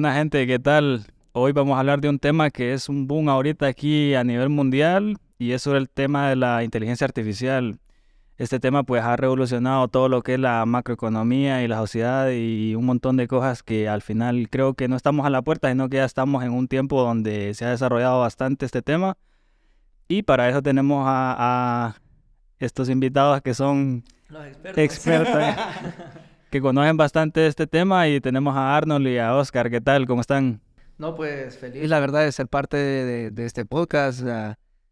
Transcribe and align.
Buena 0.00 0.14
gente, 0.14 0.46
¿qué 0.46 0.58
tal? 0.58 1.04
Hoy 1.32 1.52
vamos 1.52 1.76
a 1.76 1.80
hablar 1.80 2.00
de 2.00 2.08
un 2.08 2.18
tema 2.18 2.48
que 2.48 2.72
es 2.72 2.88
un 2.88 3.06
boom 3.06 3.28
ahorita 3.28 3.66
aquí 3.66 4.14
a 4.14 4.24
nivel 4.24 4.48
mundial 4.48 5.18
y 5.38 5.52
es 5.52 5.60
sobre 5.60 5.78
el 5.78 5.90
tema 5.90 6.30
de 6.30 6.36
la 6.36 6.64
inteligencia 6.64 7.04
artificial. 7.04 7.78
Este 8.38 8.58
tema 8.60 8.82
pues 8.82 9.04
ha 9.04 9.14
revolucionado 9.16 9.88
todo 9.88 10.08
lo 10.08 10.22
que 10.22 10.32
es 10.32 10.40
la 10.40 10.64
macroeconomía 10.64 11.62
y 11.62 11.68
la 11.68 11.76
sociedad 11.76 12.30
y 12.30 12.74
un 12.76 12.86
montón 12.86 13.18
de 13.18 13.28
cosas 13.28 13.62
que 13.62 13.90
al 13.90 14.00
final 14.00 14.48
creo 14.48 14.72
que 14.72 14.88
no 14.88 14.96
estamos 14.96 15.26
a 15.26 15.28
la 15.28 15.42
puerta, 15.42 15.68
sino 15.68 15.90
que 15.90 15.98
ya 15.98 16.06
estamos 16.06 16.42
en 16.44 16.52
un 16.52 16.66
tiempo 16.66 17.02
donde 17.02 17.52
se 17.52 17.66
ha 17.66 17.68
desarrollado 17.68 18.20
bastante 18.20 18.64
este 18.64 18.80
tema. 18.80 19.18
Y 20.08 20.22
para 20.22 20.48
eso 20.48 20.62
tenemos 20.62 21.04
a, 21.06 21.94
estos 22.58 22.88
invitados 22.88 23.42
que 23.42 23.52
son 23.52 24.04
expertos, 24.76 25.42
que 26.50 26.60
conocen 26.60 26.96
bastante 26.96 27.46
este 27.46 27.66
tema 27.66 28.08
y 28.08 28.20
tenemos 28.20 28.56
a 28.56 28.76
Arnold 28.76 29.06
y 29.06 29.18
a 29.18 29.36
Oscar. 29.36 29.70
¿Qué 29.70 29.80
tal? 29.80 30.06
¿Cómo 30.06 30.20
están? 30.20 30.60
No, 30.98 31.14
pues 31.14 31.56
feliz, 31.56 31.88
la 31.88 32.00
verdad, 32.00 32.24
de 32.24 32.32
ser 32.32 32.48
parte 32.48 32.76
de, 32.76 33.46
este 33.46 33.64
podcast. 33.64 34.22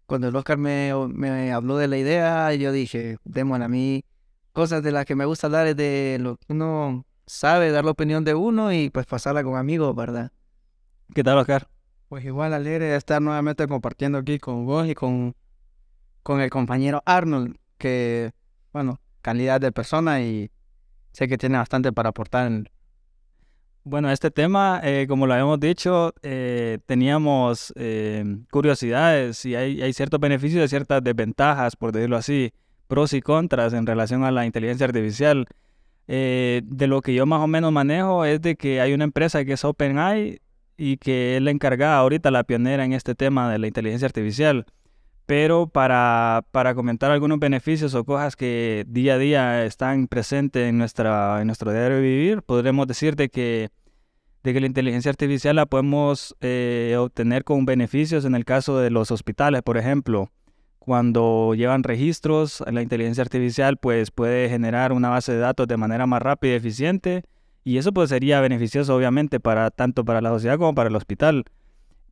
Cuando 0.06 0.28
el 0.28 0.36
Oscar 0.36 0.56
me, 0.56 0.92
me, 1.08 1.52
habló 1.52 1.76
de 1.76 1.88
la 1.88 1.98
idea, 1.98 2.54
yo 2.54 2.72
dije, 2.72 3.18
démosle 3.24 3.64
a 3.64 3.68
mí 3.68 4.04
cosas 4.52 4.82
de 4.82 4.92
las 4.92 5.04
que 5.04 5.16
me 5.16 5.24
gusta 5.24 5.48
hablar 5.48 5.66
es 5.66 5.76
de 5.76 6.18
lo 6.20 6.36
que 6.36 6.52
uno 6.52 7.04
sabe, 7.26 7.70
dar 7.70 7.84
la 7.84 7.90
opinión 7.90 8.24
de 8.24 8.34
uno 8.34 8.72
y 8.72 8.88
pues 8.90 9.04
pasarla 9.06 9.42
con 9.42 9.56
amigos, 9.56 9.94
¿verdad? 9.94 10.32
¿Qué 11.14 11.22
tal, 11.22 11.38
Oscar? 11.38 11.68
Pues 12.08 12.24
igual 12.24 12.54
alegre 12.54 12.86
de 12.86 12.96
estar 12.96 13.20
nuevamente 13.20 13.66
compartiendo 13.66 14.18
aquí 14.18 14.38
con 14.38 14.64
vos 14.64 14.86
y 14.86 14.94
con, 14.94 15.34
con 16.22 16.40
el 16.40 16.50
compañero 16.50 17.02
Arnold, 17.04 17.56
que, 17.76 18.32
bueno, 18.72 19.00
calidad 19.20 19.60
de 19.60 19.72
persona 19.72 20.22
y 20.22 20.50
sé 21.18 21.26
que 21.26 21.36
tiene 21.36 21.58
bastante 21.58 21.92
para 21.92 22.10
aportar 22.10 22.48
bueno, 23.82 24.10
este 24.10 24.30
tema, 24.30 24.80
eh, 24.84 25.06
como 25.08 25.26
lo 25.26 25.32
habíamos 25.32 25.58
dicho, 25.58 26.12
eh, 26.22 26.78
teníamos 26.84 27.72
eh, 27.74 28.22
curiosidades 28.50 29.44
y 29.46 29.54
hay, 29.54 29.80
hay, 29.80 29.92
ciertos 29.94 30.20
beneficios 30.20 30.62
y 30.62 30.68
ciertas 30.68 31.02
desventajas, 31.02 31.74
por 31.74 31.90
decirlo 31.92 32.18
así, 32.18 32.52
pros 32.86 33.14
y 33.14 33.22
contras 33.22 33.72
en 33.72 33.86
relación 33.86 34.24
a 34.24 34.30
la 34.30 34.44
inteligencia 34.44 34.84
artificial. 34.86 35.46
de 36.06 36.86
lo 36.86 37.00
que 37.00 37.14
yo 37.14 37.24
más 37.24 37.40
o 37.40 37.46
menos 37.46 37.72
manejo 37.72 38.26
es 38.26 38.42
de 38.42 38.56
que 38.56 38.80
hay 38.82 38.92
una 38.92 39.04
empresa 39.04 39.44
que 39.44 39.54
es 39.54 39.64
OpenAI 39.64 40.40
y 40.76 40.98
que 40.98 41.36
es 41.36 41.42
la 41.42 41.50
encargada 41.50 41.96
ahorita, 41.96 42.30
la 42.30 42.44
pionera 42.44 42.84
en 42.84 42.92
este 42.92 43.14
tema 43.14 43.50
de 43.50 43.58
la 43.58 43.66
inteligencia 43.68 44.06
artificial. 44.06 44.66
Pero 45.28 45.66
para, 45.66 46.42
para 46.52 46.74
comentar 46.74 47.10
algunos 47.10 47.38
beneficios 47.38 47.94
o 47.94 48.02
cosas 48.02 48.34
que 48.34 48.86
día 48.88 49.12
a 49.12 49.18
día 49.18 49.64
están 49.66 50.08
presentes 50.08 50.66
en, 50.66 50.78
nuestra, 50.78 51.42
en 51.42 51.48
nuestro 51.48 51.70
diario 51.70 52.00
vivir, 52.00 52.40
podremos 52.40 52.86
decir 52.86 53.14
de 53.14 53.28
que 53.28 53.68
de 54.42 54.54
que 54.54 54.60
la 54.60 54.66
inteligencia 54.66 55.10
artificial 55.10 55.56
la 55.56 55.66
podemos 55.66 56.34
eh, 56.40 56.96
obtener 56.98 57.44
con 57.44 57.66
beneficios 57.66 58.24
en 58.24 58.34
el 58.34 58.46
caso 58.46 58.78
de 58.78 58.88
los 58.88 59.10
hospitales, 59.10 59.60
por 59.60 59.76
ejemplo. 59.76 60.32
Cuando 60.78 61.52
llevan 61.54 61.82
registros, 61.82 62.64
la 62.66 62.80
inteligencia 62.80 63.20
artificial 63.20 63.76
pues 63.76 64.10
puede 64.10 64.48
generar 64.48 64.92
una 64.94 65.10
base 65.10 65.32
de 65.32 65.40
datos 65.40 65.68
de 65.68 65.76
manera 65.76 66.06
más 66.06 66.22
rápida 66.22 66.54
y 66.54 66.56
eficiente 66.56 67.24
y 67.64 67.76
eso 67.76 67.92
pues 67.92 68.08
sería 68.08 68.40
beneficioso 68.40 68.96
obviamente 68.96 69.40
para 69.40 69.70
tanto 69.70 70.06
para 70.06 70.22
la 70.22 70.30
sociedad 70.30 70.56
como 70.56 70.74
para 70.74 70.88
el 70.88 70.96
hospital. 70.96 71.44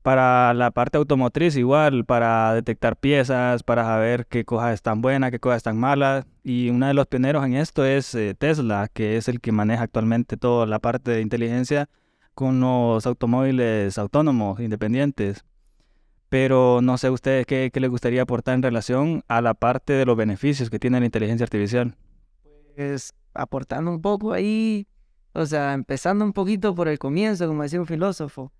Para 0.07 0.55
la 0.55 0.71
parte 0.71 0.99
automotriz 0.99 1.57
igual, 1.57 2.05
para 2.05 2.55
detectar 2.55 2.97
piezas, 2.97 3.65
para 3.65 3.83
saber 3.83 4.29
qué 4.29 4.45
cosas 4.45 4.75
están 4.75 5.03
buenas, 5.03 5.33
qué 5.33 5.41
cosas 5.41 5.57
están 5.57 5.79
malas. 5.79 6.25
Y 6.45 6.71
uno 6.71 6.87
de 6.87 6.95
los 6.95 7.09
pioneros 7.09 7.45
en 7.45 7.55
esto 7.55 7.85
es 7.85 8.15
eh, 8.15 8.37
Tesla, 8.39 8.87
que 8.93 9.17
es 9.17 9.27
el 9.27 9.41
que 9.41 9.51
maneja 9.51 9.83
actualmente 9.83 10.37
toda 10.37 10.65
la 10.67 10.79
parte 10.79 11.11
de 11.11 11.23
inteligencia 11.23 11.89
con 12.34 12.61
los 12.61 13.05
automóviles 13.05 13.99
autónomos, 13.99 14.61
independientes. 14.61 15.45
Pero 16.29 16.78
no 16.83 16.99
sé 16.99 17.11
ustedes 17.11 17.45
qué, 17.45 17.72
qué 17.72 17.81
les 17.81 17.91
gustaría 17.91 18.22
aportar 18.22 18.55
en 18.55 18.62
relación 18.62 19.25
a 19.27 19.41
la 19.41 19.55
parte 19.55 19.95
de 19.95 20.06
los 20.06 20.16
beneficios 20.16 20.71
que 20.71 20.78
tiene 20.78 21.00
la 21.00 21.06
inteligencia 21.06 21.43
artificial. 21.43 21.97
Pues 22.77 23.12
aportando 23.34 23.91
un 23.91 24.00
poco 24.00 24.33
ahí, 24.33 24.87
o 25.33 25.47
sea, 25.47 25.72
empezando 25.72 26.25
un 26.25 26.33
poquito 26.33 26.77
por 26.77 26.87
el 26.87 27.00
comienzo, 27.00 27.49
como 27.49 27.65
decía 27.65 27.81
un 27.81 27.87
filósofo. 27.87 28.53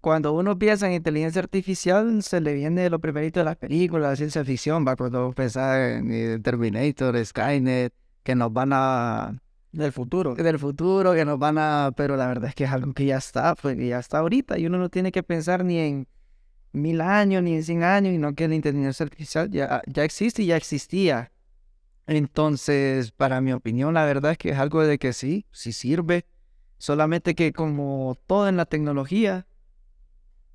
Cuando 0.00 0.32
uno 0.32 0.58
piensa 0.58 0.86
en 0.86 0.92
inteligencia 0.92 1.42
artificial, 1.42 2.22
se 2.22 2.40
le 2.40 2.54
viene 2.54 2.88
lo 2.88 3.00
primerito 3.00 3.40
de 3.40 3.44
las 3.44 3.56
películas, 3.56 4.18
ciencia 4.18 4.44
ficción, 4.44 4.86
va 4.86 4.94
cuando 4.94 5.32
pensar 5.32 5.80
en 5.80 6.42
Terminator, 6.42 7.24
Skynet, 7.24 7.92
que 8.22 8.34
nos 8.34 8.52
van 8.52 8.70
a 8.72 9.40
del 9.72 9.92
futuro. 9.92 10.34
Del 10.34 10.58
futuro, 10.58 11.14
que 11.14 11.24
nos 11.24 11.38
van 11.38 11.58
a... 11.58 11.92
Pero 11.96 12.16
la 12.16 12.26
verdad 12.26 12.48
es 12.48 12.54
que 12.54 12.64
es 12.64 12.70
algo 12.70 12.92
que 12.92 13.06
ya 13.06 13.18
está, 13.18 13.54
pues 13.54 13.76
ya 13.78 13.98
está 13.98 14.18
ahorita 14.18 14.58
y 14.58 14.66
uno 14.66 14.78
no 14.78 14.88
tiene 14.88 15.12
que 15.12 15.22
pensar 15.22 15.64
ni 15.64 15.78
en 15.78 16.08
mil 16.72 17.00
años, 17.00 17.42
ni 17.42 17.54
en 17.54 17.64
cien 17.64 17.82
años, 17.82 18.14
y 18.14 18.18
no 18.18 18.34
que 18.34 18.48
la 18.48 18.54
inteligencia 18.54 19.04
artificial 19.04 19.50
ya, 19.50 19.82
ya 19.86 20.04
existe 20.04 20.42
y 20.42 20.46
ya 20.46 20.56
existía. 20.56 21.32
Entonces, 22.06 23.12
para 23.12 23.40
mi 23.40 23.52
opinión, 23.52 23.94
la 23.94 24.04
verdad 24.04 24.32
es 24.32 24.38
que 24.38 24.50
es 24.50 24.58
algo 24.58 24.82
de 24.82 24.98
que 24.98 25.12
sí, 25.12 25.46
sí 25.50 25.72
sirve. 25.72 26.24
Solamente 26.78 27.34
que 27.34 27.52
como 27.52 28.16
todo 28.26 28.48
en 28.48 28.56
la 28.56 28.64
tecnología, 28.64 29.46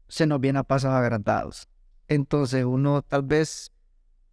se 0.07 0.27
nos 0.27 0.39
viene 0.39 0.59
a 0.59 0.63
pasos 0.63 0.91
agrandados. 0.91 1.67
Entonces 2.07 2.65
uno 2.65 3.01
tal 3.01 3.23
vez 3.23 3.71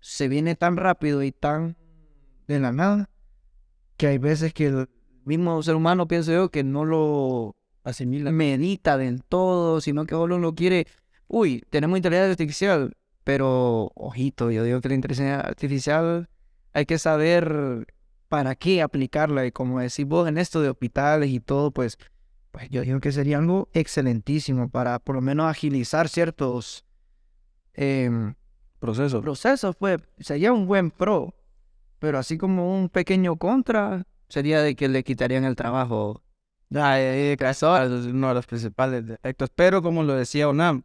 se 0.00 0.28
viene 0.28 0.56
tan 0.56 0.76
rápido 0.76 1.22
y 1.22 1.32
tan 1.32 1.76
de 2.48 2.58
la 2.58 2.72
nada 2.72 3.08
que 3.96 4.06
hay 4.08 4.18
veces 4.18 4.52
que 4.54 4.66
el 4.66 4.88
mismo 5.24 5.62
ser 5.62 5.76
humano, 5.76 6.08
pienso 6.08 6.32
yo, 6.32 6.50
que 6.50 6.64
no 6.64 6.84
lo 6.84 7.56
asimila, 7.84 8.32
medita 8.32 8.96
del 8.96 9.22
todo, 9.22 9.80
sino 9.80 10.06
que 10.06 10.14
solo 10.14 10.38
lo 10.38 10.54
quiere, 10.54 10.86
uy, 11.28 11.64
tenemos 11.70 11.98
inteligencia 11.98 12.30
artificial, 12.30 12.96
pero 13.24 13.92
ojito, 13.94 14.50
yo 14.50 14.64
digo 14.64 14.80
que 14.80 14.88
la 14.88 14.94
inteligencia 14.94 15.40
artificial 15.40 16.28
hay 16.72 16.86
que 16.86 16.98
saber 16.98 17.86
para 18.28 18.54
qué 18.54 18.80
aplicarla 18.80 19.44
y 19.44 19.52
como 19.52 19.80
decís 19.80 20.06
vos 20.06 20.28
en 20.28 20.38
esto 20.38 20.62
de 20.62 20.70
hospitales 20.70 21.30
y 21.30 21.40
todo, 21.40 21.70
pues, 21.70 21.98
pues 22.50 22.68
yo 22.70 22.82
digo 22.82 23.00
que 23.00 23.12
sería 23.12 23.38
algo 23.38 23.68
excelentísimo 23.72 24.68
para 24.68 24.98
por 24.98 25.14
lo 25.14 25.20
menos 25.20 25.46
agilizar 25.46 26.08
ciertos 26.08 26.84
em, 27.74 28.34
procesos. 28.78 29.22
Procesos, 29.22 29.76
pues, 29.76 30.00
sería 30.18 30.52
un 30.52 30.66
buen 30.66 30.90
pro. 30.90 31.34
Pero 31.98 32.18
así 32.18 32.38
como 32.38 32.76
un 32.78 32.88
pequeño 32.88 33.36
contra 33.36 34.06
sería 34.28 34.62
de 34.62 34.74
que 34.74 34.88
le 34.88 35.04
quitarían 35.04 35.44
el 35.44 35.54
trabajo. 35.54 36.22
Eso 36.70 37.82
es 37.82 38.06
uno 38.06 38.28
de 38.28 38.34
los 38.34 38.46
principales 38.46 39.06
defectos. 39.06 39.50
Pero 39.54 39.82
como 39.82 40.02
lo 40.02 40.14
decía 40.14 40.48
Onam, 40.48 40.82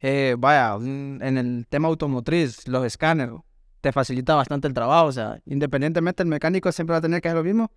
eh, 0.00 0.36
vaya, 0.38 0.74
en 0.76 1.38
el 1.38 1.66
tema 1.68 1.88
automotriz, 1.88 2.68
los 2.68 2.84
escáneres, 2.84 3.36
te 3.80 3.92
facilita 3.92 4.34
bastante 4.34 4.68
el 4.68 4.74
trabajo. 4.74 5.06
O 5.06 5.12
sea, 5.12 5.40
independientemente 5.46 6.22
el 6.22 6.28
mecánico 6.28 6.70
siempre 6.72 6.92
va 6.92 6.98
a 6.98 7.02
tener 7.02 7.22
que 7.22 7.28
hacer 7.28 7.38
lo 7.38 7.44
mismo, 7.44 7.70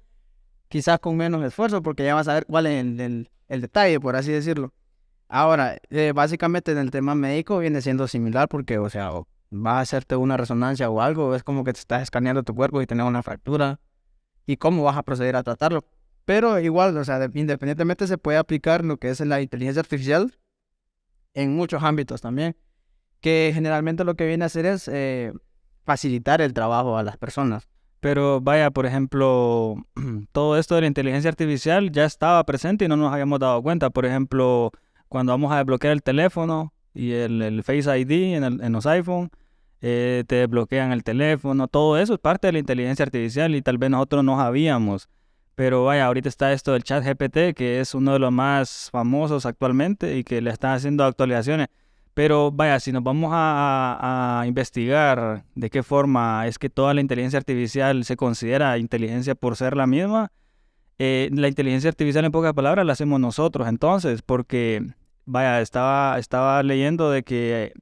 quizás 0.73 0.97
con 0.97 1.15
menos 1.15 1.45
esfuerzo, 1.45 1.83
porque 1.83 2.03
ya 2.03 2.15
vas 2.15 2.27
a 2.27 2.33
ver 2.33 2.47
cuál 2.47 2.65
es 2.65 2.83
el, 2.83 3.29
el, 3.47 3.61
detalle, 3.61 3.99
por 3.99 4.15
así 4.15 4.31
decirlo. 4.31 4.73
Ahora, 5.27 5.77
eh, 5.91 6.13
básicamente 6.15 6.71
en 6.71 6.79
el 6.79 6.89
tema 6.89 7.13
médico 7.13 7.59
viene 7.59 7.79
siendo 7.79 8.07
similar, 8.07 8.47
porque, 8.47 8.79
o 8.79 8.89
sea, 8.89 9.11
va 9.51 9.77
a 9.77 9.81
hacerte 9.81 10.15
una 10.15 10.35
resonancia 10.35 10.89
o 10.89 10.99
algo, 10.99 11.35
es 11.35 11.43
como 11.43 11.63
que 11.63 11.73
te 11.73 11.79
estás 11.79 12.01
escaneando 12.01 12.41
tu 12.41 12.55
cuerpo 12.55 12.81
y 12.81 12.87
tienes 12.87 13.05
una 13.05 13.21
fractura 13.21 13.79
y 14.47 14.57
cómo 14.57 14.81
vas 14.81 14.97
a 14.97 15.03
proceder 15.03 15.35
a 15.35 15.43
tratarlo. 15.43 15.85
Pero 16.25 16.59
igual, 16.59 16.97
o 16.97 17.05
sea, 17.05 17.23
independientemente 17.35 18.07
se 18.07 18.17
puede 18.17 18.39
aplicar 18.39 18.83
lo 18.83 18.97
que 18.97 19.11
es 19.11 19.19
la 19.19 19.41
inteligencia 19.41 19.81
artificial 19.81 20.39
en 21.35 21.55
muchos 21.55 21.83
ámbitos 21.83 22.19
también, 22.19 22.57
que 23.19 23.51
generalmente 23.53 24.03
lo 24.05 24.15
que 24.15 24.25
viene 24.25 24.43
a 24.43 24.47
hacer 24.47 24.65
es 24.65 24.87
eh, 24.87 25.33
facilitar 25.85 26.41
el 26.41 26.55
trabajo 26.55 26.97
a 26.97 27.03
las 27.03 27.17
personas. 27.17 27.69
Pero 28.03 28.41
vaya, 28.41 28.69
por 28.69 28.85
ejemplo, 28.85 29.77
todo 30.33 30.57
esto 30.57 30.75
de 30.75 30.81
la 30.81 30.87
inteligencia 30.87 31.29
artificial 31.29 31.89
ya 31.89 32.03
estaba 32.03 32.43
presente 32.43 32.83
y 32.83 32.89
no 32.89 32.97
nos 32.97 33.13
habíamos 33.13 33.39
dado 33.39 33.63
cuenta. 33.63 33.89
Por 33.91 34.05
ejemplo, 34.05 34.71
cuando 35.07 35.31
vamos 35.31 35.53
a 35.53 35.59
desbloquear 35.59 35.93
el 35.93 36.03
teléfono 36.03 36.73
y 36.93 37.13
el, 37.13 37.41
el 37.41 37.63
Face 37.63 37.97
ID 37.97 38.35
en, 38.35 38.43
en 38.43 38.73
los 38.73 38.85
iPhone, 38.87 39.31
eh, 39.79 40.25
te 40.27 40.47
bloquean 40.47 40.91
el 40.91 41.05
teléfono, 41.05 41.69
todo 41.69 41.97
eso 41.97 42.15
es 42.15 42.19
parte 42.19 42.47
de 42.47 42.53
la 42.53 42.59
inteligencia 42.59 43.03
artificial 43.03 43.55
y 43.55 43.61
tal 43.61 43.77
vez 43.77 43.89
nosotros 43.89 44.21
no 44.25 44.35
sabíamos. 44.35 45.07
Pero 45.55 45.85
vaya, 45.85 46.05
ahorita 46.07 46.27
está 46.27 46.51
esto 46.51 46.73
del 46.73 46.83
chat 46.83 47.05
GPT, 47.05 47.55
que 47.55 47.79
es 47.79 47.95
uno 47.95 48.11
de 48.11 48.19
los 48.19 48.33
más 48.33 48.89
famosos 48.91 49.45
actualmente 49.45 50.17
y 50.17 50.25
que 50.25 50.41
le 50.41 50.49
están 50.49 50.73
haciendo 50.73 51.05
actualizaciones. 51.05 51.69
Pero 52.13 52.51
vaya, 52.51 52.79
si 52.79 52.91
nos 52.91 53.03
vamos 53.03 53.31
a, 53.33 54.43
investigar 54.47 55.45
de 55.55 55.69
qué 55.69 55.81
forma 55.81 56.47
es 56.47 56.59
que 56.59 56.69
toda 56.69 56.93
la 56.93 57.01
inteligencia 57.01 57.39
artificial 57.39 58.03
se 58.03 58.15
considera 58.15 58.77
inteligencia 58.77 59.35
por 59.35 59.55
ser 59.55 59.75
la 59.75 59.87
misma, 59.87 60.31
eh, 60.99 61.29
la 61.33 61.47
inteligencia 61.47 61.89
artificial 61.89 62.25
en 62.25 62.31
pocas 62.31 62.53
palabras 62.53 62.85
la 62.85 62.93
hacemos 62.93 63.19
nosotros. 63.19 63.67
Entonces, 63.67 64.21
porque 64.21 64.85
vaya, 65.25 65.61
estaba, 65.61 66.19
estaba 66.19 66.61
leyendo 66.61 67.09
de 67.09 67.23
que 67.23 67.73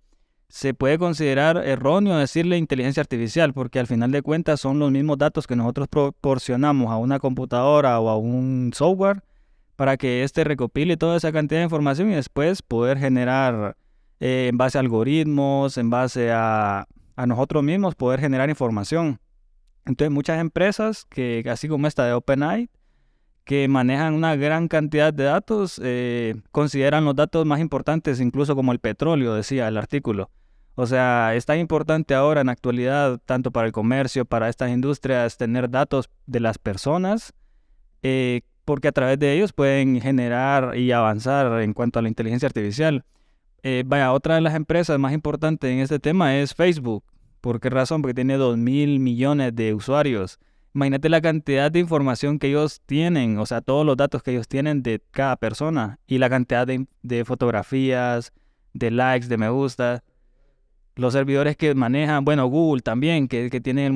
se 0.47 0.73
puede 0.73 0.97
considerar 0.97 1.57
erróneo 1.57 2.17
decirle 2.17 2.57
inteligencia 2.57 3.01
artificial, 3.01 3.53
porque 3.53 3.79
al 3.79 3.87
final 3.87 4.11
de 4.11 4.21
cuentas 4.21 4.59
son 4.59 4.79
los 4.79 4.91
mismos 4.91 5.17
datos 5.17 5.47
que 5.47 5.55
nosotros 5.55 5.87
proporcionamos 5.87 6.91
a 6.91 6.97
una 6.97 7.19
computadora 7.19 7.99
o 7.99 8.09
a 8.09 8.17
un 8.17 8.71
software 8.73 9.23
para 9.75 9.97
que 9.97 10.23
éste 10.23 10.43
recopile 10.43 10.97
toda 10.97 11.17
esa 11.17 11.31
cantidad 11.31 11.61
de 11.61 11.65
información 11.65 12.11
y 12.11 12.15
después 12.15 12.61
poder 12.61 12.97
generar 12.97 13.77
eh, 14.21 14.47
en 14.49 14.57
base 14.57 14.77
a 14.77 14.81
algoritmos, 14.81 15.77
en 15.77 15.89
base 15.89 16.31
a, 16.31 16.87
a 17.15 17.27
nosotros 17.27 17.63
mismos, 17.63 17.95
poder 17.95 18.21
generar 18.21 18.49
información. 18.49 19.19
Entonces 19.85 20.13
muchas 20.13 20.39
empresas 20.39 21.05
que, 21.05 21.43
así 21.49 21.67
como 21.67 21.87
esta 21.87 22.05
de 22.05 22.13
OpenAI, 22.13 22.69
que 23.43 23.67
manejan 23.67 24.13
una 24.13 24.35
gran 24.35 24.67
cantidad 24.67 25.11
de 25.11 25.23
datos, 25.23 25.81
eh, 25.83 26.35
consideran 26.51 27.03
los 27.03 27.15
datos 27.15 27.45
más 27.47 27.59
importantes, 27.59 28.19
incluso 28.19 28.55
como 28.55 28.71
el 28.71 28.79
petróleo, 28.79 29.33
decía 29.33 29.67
el 29.67 29.77
artículo. 29.77 30.29
O 30.75 30.85
sea, 30.85 31.33
es 31.35 31.47
tan 31.47 31.57
importante 31.57 32.13
ahora 32.13 32.41
en 32.41 32.47
la 32.47 32.53
actualidad, 32.53 33.19
tanto 33.25 33.51
para 33.51 33.65
el 33.65 33.73
comercio, 33.73 34.25
para 34.25 34.49
estas 34.49 34.69
industrias, 34.69 35.35
tener 35.35 35.69
datos 35.69 36.09
de 36.27 36.39
las 36.39 36.59
personas, 36.59 37.33
eh, 38.03 38.41
porque 38.65 38.87
a 38.87 38.91
través 38.91 39.17
de 39.17 39.33
ellos 39.33 39.51
pueden 39.51 39.99
generar 39.99 40.77
y 40.77 40.91
avanzar 40.91 41.61
en 41.61 41.73
cuanto 41.73 41.97
a 41.97 42.03
la 42.03 42.07
inteligencia 42.07 42.45
artificial. 42.45 43.03
Eh, 43.63 43.83
vaya, 43.85 44.11
otra 44.11 44.35
de 44.35 44.41
las 44.41 44.55
empresas 44.55 44.97
más 44.97 45.13
importantes 45.13 45.69
en 45.69 45.79
este 45.79 45.99
tema 45.99 46.37
es 46.37 46.53
Facebook. 46.55 47.03
¿Por 47.41 47.59
qué 47.59 47.69
razón? 47.69 48.01
Porque 48.01 48.13
tiene 48.13 48.37
2 48.37 48.57
mil 48.57 48.99
millones 48.99 49.55
de 49.55 49.73
usuarios. 49.73 50.39
Imagínate 50.73 51.09
la 51.09 51.21
cantidad 51.21 51.71
de 51.71 51.79
información 51.79 52.39
que 52.39 52.47
ellos 52.47 52.81
tienen, 52.85 53.37
o 53.39 53.45
sea, 53.45 53.61
todos 53.61 53.85
los 53.85 53.97
datos 53.97 54.23
que 54.23 54.31
ellos 54.31 54.47
tienen 54.47 54.83
de 54.83 55.01
cada 55.11 55.35
persona 55.35 55.99
y 56.07 56.17
la 56.17 56.29
cantidad 56.29 56.65
de, 56.65 57.25
fotografías, 57.25 58.31
de 58.73 58.91
likes, 58.91 59.27
de 59.27 59.37
me 59.37 59.49
gusta. 59.49 60.03
Los 60.95 61.13
servidores 61.13 61.57
que 61.57 61.75
manejan, 61.75 62.23
bueno, 62.23 62.45
Google 62.47 62.81
también, 62.81 63.27
que, 63.27 63.49
que 63.49 63.59
tiene 63.59 63.91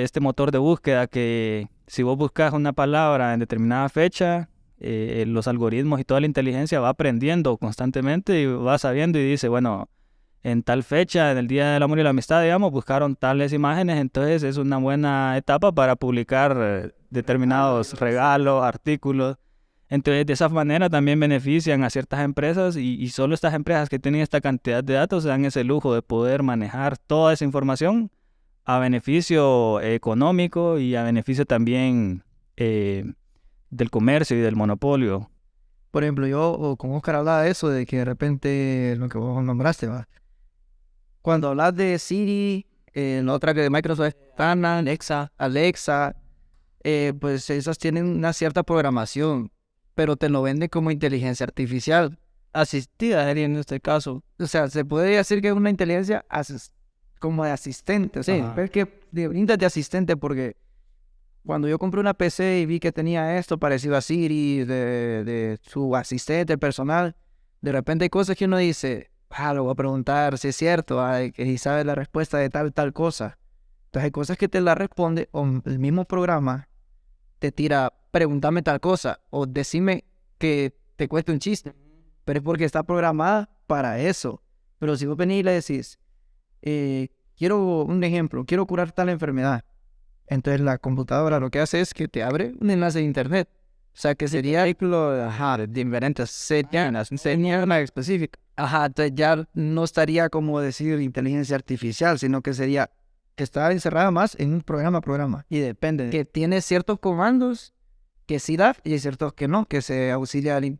este 0.00 0.20
motor 0.20 0.52
de 0.52 0.58
búsqueda 0.58 1.08
que 1.08 1.68
si 1.86 2.02
vos 2.04 2.16
buscas 2.16 2.52
una 2.52 2.72
palabra 2.72 3.34
en 3.34 3.40
determinada 3.40 3.88
fecha, 3.88 4.49
eh, 4.80 5.24
los 5.26 5.46
algoritmos 5.46 6.00
y 6.00 6.04
toda 6.04 6.20
la 6.20 6.26
inteligencia 6.26 6.80
va 6.80 6.88
aprendiendo 6.88 7.56
constantemente 7.58 8.40
y 8.40 8.46
va 8.46 8.78
sabiendo 8.78 9.18
y 9.18 9.30
dice, 9.30 9.48
bueno, 9.48 9.88
en 10.42 10.62
tal 10.62 10.82
fecha, 10.82 11.32
en 11.32 11.38
el 11.38 11.46
Día 11.48 11.72
del 11.72 11.82
Amor 11.82 11.98
y 11.98 12.02
la 12.02 12.10
Amistad, 12.10 12.42
digamos, 12.42 12.72
buscaron 12.72 13.14
tales 13.14 13.52
imágenes, 13.52 14.00
entonces 14.00 14.42
es 14.42 14.56
una 14.56 14.78
buena 14.78 15.36
etapa 15.36 15.72
para 15.72 15.96
publicar 15.96 16.56
eh, 16.58 16.92
determinados 17.10 17.98
regalos, 18.00 18.64
artículos. 18.64 19.36
Entonces, 19.90 20.24
de 20.24 20.32
esa 20.32 20.48
manera 20.48 20.88
también 20.88 21.18
benefician 21.18 21.82
a 21.82 21.90
ciertas 21.90 22.20
empresas 22.20 22.76
y, 22.76 23.08
solo 23.08 23.34
estas 23.34 23.54
empresas 23.54 23.88
que 23.88 23.98
tienen 23.98 24.20
esta 24.20 24.40
cantidad 24.40 24.84
de 24.84 24.94
datos 24.94 25.24
se 25.24 25.28
dan 25.28 25.44
ese 25.44 25.64
lujo 25.64 25.92
de 25.92 26.00
poder 26.00 26.44
manejar 26.44 26.96
toda 26.96 27.32
esa 27.32 27.44
información 27.44 28.10
a 28.64 28.78
beneficio 28.78 29.80
económico 29.80 30.78
y 30.78 30.94
a 30.94 31.02
beneficio 31.02 31.44
también 31.44 32.22
eh, 32.56 33.04
del 33.70 33.90
comercio 33.90 34.36
y 34.36 34.40
del 34.40 34.56
monopolio. 34.56 35.30
Por 35.90 36.04
ejemplo, 36.04 36.26
yo 36.26 36.76
con 36.78 36.92
Oscar 36.92 37.16
hablaba 37.16 37.42
de 37.42 37.50
eso, 37.50 37.68
de 37.68 37.86
que 37.86 37.98
de 37.98 38.04
repente 38.04 38.94
lo 38.98 39.08
que 39.08 39.18
vos 39.18 39.42
nombraste, 39.42 39.86
¿va? 39.86 40.08
Cuando 41.22 41.48
hablas 41.48 41.74
de 41.74 41.98
Siri, 41.98 42.66
en 42.92 43.28
otra 43.28 43.54
que 43.54 43.60
de 43.60 43.70
Microsoft 43.70 44.08
es 44.08 44.16
Alexa, 44.38 45.32
Alexa, 45.36 46.16
eh, 46.82 47.12
pues 47.20 47.50
esas 47.50 47.78
tienen 47.78 48.06
una 48.06 48.32
cierta 48.32 48.62
programación, 48.62 49.50
pero 49.94 50.16
te 50.16 50.28
lo 50.28 50.42
vende 50.42 50.68
como 50.68 50.90
inteligencia 50.90 51.44
artificial. 51.44 52.18
Asistida 52.52 53.30
en 53.30 53.56
este 53.56 53.80
caso. 53.80 54.24
O 54.38 54.46
sea, 54.46 54.68
se 54.68 54.84
puede 54.84 55.16
decir 55.16 55.40
que 55.40 55.48
es 55.48 55.54
una 55.54 55.70
inteligencia 55.70 56.24
como 57.20 57.44
de 57.44 57.52
asistente. 57.52 58.24
Sí, 58.24 58.42
pero 58.56 58.70
que 58.70 58.84
brinda 59.28 59.56
de 59.56 59.66
asistente 59.66 60.16
porque 60.16 60.56
cuando 61.44 61.68
yo 61.68 61.78
compré 61.78 62.00
una 62.00 62.14
PC 62.14 62.60
y 62.60 62.66
vi 62.66 62.80
que 62.80 62.92
tenía 62.92 63.38
esto 63.38 63.58
parecido 63.58 63.96
a 63.96 64.00
Siri, 64.00 64.64
de, 64.64 65.58
su 65.62 65.96
asistente 65.96 66.58
personal, 66.58 67.16
de 67.60 67.72
repente 67.72 68.04
hay 68.04 68.10
cosas 68.10 68.36
que 68.36 68.44
uno 68.44 68.58
dice, 68.58 69.10
ah, 69.30 69.54
lo 69.54 69.64
voy 69.64 69.72
a 69.72 69.76
preguntar 69.76 70.38
si 70.38 70.48
es 70.48 70.56
cierto, 70.56 71.02
que 71.34 71.44
si 71.44 71.58
sabe 71.58 71.84
la 71.84 71.94
respuesta 71.94 72.38
de 72.38 72.50
tal, 72.50 72.72
tal 72.72 72.92
cosa. 72.92 73.38
Entonces 73.86 74.04
hay 74.04 74.10
cosas 74.10 74.38
que 74.38 74.48
te 74.48 74.60
la 74.60 74.74
responde 74.74 75.28
o 75.32 75.44
el 75.64 75.78
mismo 75.78 76.04
programa 76.04 76.68
te 77.40 77.50
tira, 77.50 77.92
pregúntame 78.10 78.62
tal 78.62 78.78
cosa 78.80 79.20
o 79.30 79.46
decime 79.46 80.04
que 80.38 80.76
te 80.96 81.08
cueste 81.08 81.32
un 81.32 81.38
chiste. 81.38 81.74
Pero 82.24 82.38
es 82.38 82.44
porque 82.44 82.64
está 82.64 82.82
programada 82.84 83.50
para 83.66 83.98
eso. 83.98 84.42
Pero 84.78 84.96
si 84.96 85.06
vos 85.06 85.16
venís 85.16 85.40
y 85.40 85.42
le 85.42 85.52
decís, 85.52 85.98
eh, 86.62 87.08
quiero 87.36 87.82
un 87.82 88.04
ejemplo, 88.04 88.44
quiero 88.44 88.66
curar 88.66 88.92
tal 88.92 89.08
enfermedad. 89.08 89.64
Entonces 90.30 90.60
la 90.60 90.78
computadora 90.78 91.40
lo 91.40 91.50
que 91.50 91.60
hace 91.60 91.80
es 91.80 91.92
que 91.92 92.08
te 92.08 92.22
abre 92.22 92.54
un 92.60 92.70
enlace 92.70 93.00
de 93.00 93.04
internet. 93.04 93.48
O 93.92 93.98
sea 94.00 94.14
que 94.14 94.28
sería 94.28 94.62
ajá, 94.62 95.58
de 95.58 95.66
diferentes 95.66 96.30
señales, 96.30 97.10
señal 97.16 97.70
específica. 97.72 98.38
Ajá, 98.54 98.86
entonces 98.86 99.12
ya 99.14 99.48
no 99.52 99.84
estaría 99.84 100.28
como 100.28 100.60
decir 100.60 101.00
inteligencia 101.00 101.56
artificial, 101.56 102.18
sino 102.18 102.40
que 102.40 102.54
sería 102.54 102.90
que 103.34 103.42
está 103.42 103.72
encerrada 103.72 104.12
más 104.12 104.36
en 104.38 104.54
un 104.54 104.60
programa 104.62 105.00
programa. 105.00 105.44
Y 105.48 105.58
depende. 105.58 106.10
Que 106.10 106.24
tiene 106.24 106.60
ciertos 106.60 107.00
comandos 107.00 107.74
que 108.26 108.38
sí 108.38 108.56
da 108.56 108.76
y 108.84 108.92
hay 108.92 109.00
ciertos 109.00 109.32
que 109.32 109.48
no, 109.48 109.66
que 109.66 109.82
se 109.82 110.12
auxilia 110.12 110.56
al... 110.56 110.78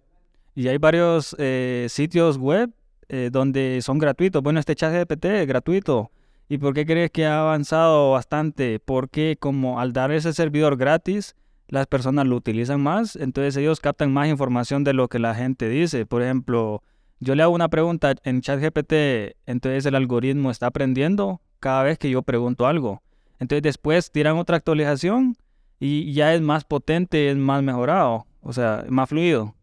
Y 0.54 0.68
hay 0.68 0.78
varios 0.78 1.34
eh, 1.38 1.86
sitios 1.90 2.38
web 2.38 2.70
eh, 3.08 3.30
donde 3.32 3.80
son 3.82 3.98
gratuitos. 3.98 4.40
Bueno, 4.42 4.60
este 4.60 4.76
chat 4.76 4.92
GPT 4.92 5.24
es 5.24 5.46
gratuito. 5.48 6.12
¿Y 6.52 6.58
por 6.58 6.74
qué 6.74 6.84
crees 6.84 7.12
que 7.12 7.26
ha 7.26 7.42
avanzado 7.42 8.10
bastante? 8.10 8.80
Porque 8.80 9.36
como 9.38 9.78
al 9.78 9.92
dar 9.92 10.10
ese 10.10 10.32
servidor 10.32 10.76
gratis, 10.76 11.36
las 11.68 11.86
personas 11.86 12.26
lo 12.26 12.34
utilizan 12.34 12.80
más, 12.80 13.14
entonces 13.14 13.56
ellos 13.56 13.78
captan 13.78 14.12
más 14.12 14.26
información 14.26 14.82
de 14.82 14.92
lo 14.92 15.06
que 15.06 15.20
la 15.20 15.36
gente 15.36 15.68
dice. 15.68 16.06
Por 16.06 16.22
ejemplo, 16.22 16.82
yo 17.20 17.36
le 17.36 17.44
hago 17.44 17.54
una 17.54 17.68
pregunta 17.68 18.16
en 18.24 18.40
ChatGPT, 18.40 19.36
entonces 19.46 19.86
el 19.86 19.94
algoritmo 19.94 20.50
está 20.50 20.66
aprendiendo 20.66 21.40
cada 21.60 21.84
vez 21.84 21.98
que 21.98 22.10
yo 22.10 22.22
pregunto 22.22 22.66
algo. 22.66 23.00
Entonces 23.38 23.62
después 23.62 24.10
tiran 24.10 24.36
otra 24.36 24.56
actualización 24.56 25.36
y 25.78 26.12
ya 26.14 26.34
es 26.34 26.40
más 26.40 26.64
potente, 26.64 27.30
es 27.30 27.36
más 27.36 27.62
mejorado, 27.62 28.26
o 28.42 28.52
sea, 28.52 28.84
más 28.88 29.08
fluido. 29.08 29.54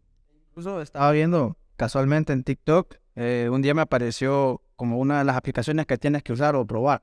Incluso 0.52 0.80
estaba 0.80 1.12
viendo 1.12 1.58
casualmente 1.76 2.32
en 2.32 2.44
TikTok, 2.44 2.94
eh, 3.14 3.50
un 3.52 3.60
día 3.60 3.74
me 3.74 3.82
apareció 3.82 4.62
como 4.78 4.98
una 4.98 5.18
de 5.18 5.24
las 5.24 5.36
aplicaciones 5.36 5.86
que 5.86 5.98
tienes 5.98 6.22
que 6.22 6.32
usar 6.32 6.54
o 6.54 6.64
probar. 6.64 7.02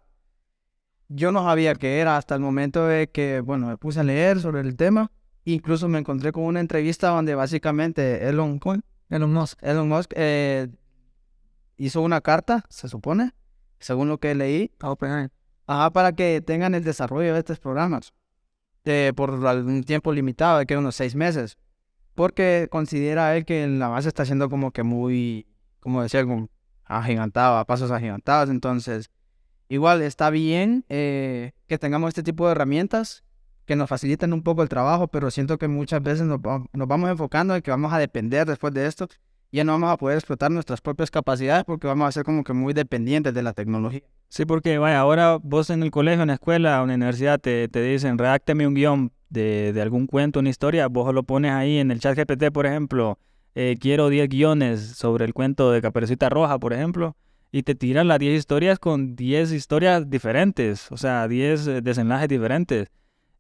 Yo 1.10 1.34
no 1.34 1.44
sabía 1.44 1.76
qué 1.76 2.00
era 2.00 2.16
hasta 2.16 2.34
el 2.34 2.40
momento 2.42 2.88
de 2.88 3.10
que, 3.12 3.42
bueno, 3.42 3.68
me 3.68 3.78
puse 3.78 4.00
a 4.00 4.04
leer 4.04 4.40
sobre 4.40 4.62
el 4.62 4.78
tema. 4.78 5.12
Incluso 5.44 5.90
me 5.90 6.00
encontré 6.00 6.32
con 6.32 6.46
una 6.46 6.62
entrevista 6.62 7.10
donde 7.10 7.36
básicamente 7.36 8.28
Elon, 8.30 8.62
Elon 9.10 9.34
Musk, 9.34 9.62
Elon 9.62 9.90
Musk 9.90 10.14
eh, 10.16 10.70
hizo 11.76 12.02
una 12.02 12.22
carta, 12.22 12.64
se 12.70 12.88
supone, 12.88 13.34
según 13.78 14.08
lo 14.08 14.20
que 14.20 14.34
leí, 14.34 14.72
Ajá, 15.68 15.92
para 15.92 16.14
que 16.14 16.42
tengan 16.42 16.76
el 16.76 16.84
desarrollo 16.84 17.34
de 17.34 17.40
estos 17.40 17.60
programas 17.60 18.14
eh, 18.86 19.12
por 19.16 19.32
un 19.32 19.84
tiempo 19.84 20.14
limitado, 20.14 20.60
de 20.60 20.66
que 20.66 20.78
unos 20.78 20.96
seis 20.96 21.14
meses. 21.14 21.58
Porque 22.14 22.70
considera 22.72 23.36
él 23.36 23.44
que 23.44 23.68
la 23.68 23.90
base 23.90 24.08
está 24.08 24.24
siendo 24.24 24.50
como 24.50 24.72
que 24.72 24.84
muy, 24.84 25.46
como 25.82 26.02
decía, 26.02 26.24
como 26.24 26.50
agigantado, 26.86 27.58
a 27.58 27.66
pasos 27.66 27.92
agigantados. 27.92 28.50
Entonces, 28.50 29.12
igual 29.70 30.02
está 30.02 30.30
bien 30.30 30.86
eh, 30.90 31.52
que 31.68 31.78
tengamos 31.78 32.10
este 32.10 32.24
tipo 32.24 32.46
de 32.46 32.54
herramientas 32.54 33.24
que 33.66 33.76
nos 33.76 33.90
faciliten 33.90 34.32
un 34.32 34.44
poco 34.44 34.62
el 34.62 34.70
trabajo, 34.70 35.08
pero 35.08 35.32
siento 35.32 35.58
que 35.58 35.68
muchas 35.68 36.02
veces 36.02 36.26
nos, 36.28 36.40
vamos 36.42 37.10
enfocando 37.10 37.56
en 37.56 37.62
que 37.62 37.72
vamos 37.72 37.92
a 37.92 37.98
depender 37.98 38.48
después 38.48 38.74
de 38.74 38.86
esto, 38.86 39.08
ya 39.52 39.64
no 39.64 39.72
vamos 39.72 39.92
a 39.92 39.98
poder 39.98 40.18
explotar 40.18 40.52
nuestras 40.52 40.82
propias 40.82 41.10
capacidades 41.10 41.64
porque 41.64 41.88
vamos 41.88 42.08
a 42.08 42.12
ser 42.12 42.24
como 42.24 42.44
que 42.44 42.54
muy 42.54 42.74
dependientes 42.74 43.34
de 43.34 43.42
la 43.42 43.54
tecnología. 43.54 44.02
Sí, 44.30 44.46
porque 44.46 44.78
vaya, 44.78 45.00
ahora 45.00 45.38
vos 45.42 45.70
en 45.70 45.82
el 45.82 45.92
colegio, 45.92 46.22
en 46.24 46.28
la 46.28 46.34
escuela, 46.36 46.82
en 46.82 46.88
la 46.90 46.96
universidad 46.96 47.40
te, 47.40 47.68
te 47.68 47.82
dicen, 47.82 48.18
redácteme 48.18 48.68
un 48.68 48.74
guion 48.74 49.12
de, 49.30 49.72
de, 49.74 49.82
algún 49.82 50.08
cuento, 50.08 50.40
una 50.40 50.50
historia, 50.50 50.88
vos 50.88 51.14
lo 51.14 51.24
pones 51.24 51.52
ahí 51.52 51.78
en 51.78 51.90
el 51.92 52.00
chat 52.00 52.18
GPT, 52.18 52.52
por 52.52 52.66
ejemplo, 52.66 53.18
eh, 53.56 53.78
quiero 53.80 54.10
10 54.10 54.30
guiones 54.30 54.82
sobre 54.82 55.26
el 55.26 55.34
cuento 55.34 55.72
de 55.72 55.82
Caperucita 55.82 56.30
Roja, 56.30 56.60
por 56.60 56.74
ejemplo, 56.74 57.16
y 57.52 57.64
te 57.64 57.74
tiran 57.74 58.10
las 58.10 58.20
10 58.20 58.38
historias 58.38 58.80
con 58.80 59.16
10 59.16 59.54
historias 59.54 60.10
diferentes, 60.10 60.92
o 60.92 60.98
sea, 60.98 61.28
10 61.28 61.68
eh, 61.68 61.82
desenlaces 61.82 62.28
diferentes. 62.28 62.90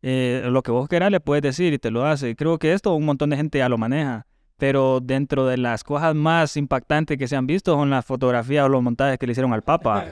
Eh, 0.02 0.44
lo 0.46 0.64
que 0.64 0.72
vos 0.72 0.88
querás 0.88 1.12
le 1.12 1.20
puedes 1.20 1.42
decir 1.42 1.74
y 1.74 1.80
te 1.80 1.92
lo 1.92 2.06
hace. 2.06 2.36
Creo 2.36 2.58
que 2.60 2.72
esto 2.74 2.94
un 2.96 3.06
montón 3.06 3.30
de 3.32 3.38
gente 3.38 3.58
ya 3.58 3.68
lo 3.68 3.78
maneja. 3.78 4.26
Pero 4.58 5.02
dentro 5.02 5.46
de 5.48 5.58
las 5.58 5.84
cosas 5.84 6.16
más 6.16 6.56
impactantes 6.56 7.18
que 7.18 7.28
se 7.28 7.36
han 7.36 7.46
visto 7.46 7.74
son 7.74 7.90
las 7.90 8.06
fotografías 8.06 8.66
o 8.66 8.70
los 8.70 8.82
montajes 8.82 9.18
que 9.18 9.26
le 9.26 9.34
hicieron 9.34 9.52
al 9.52 9.64
Papa. 9.64 10.06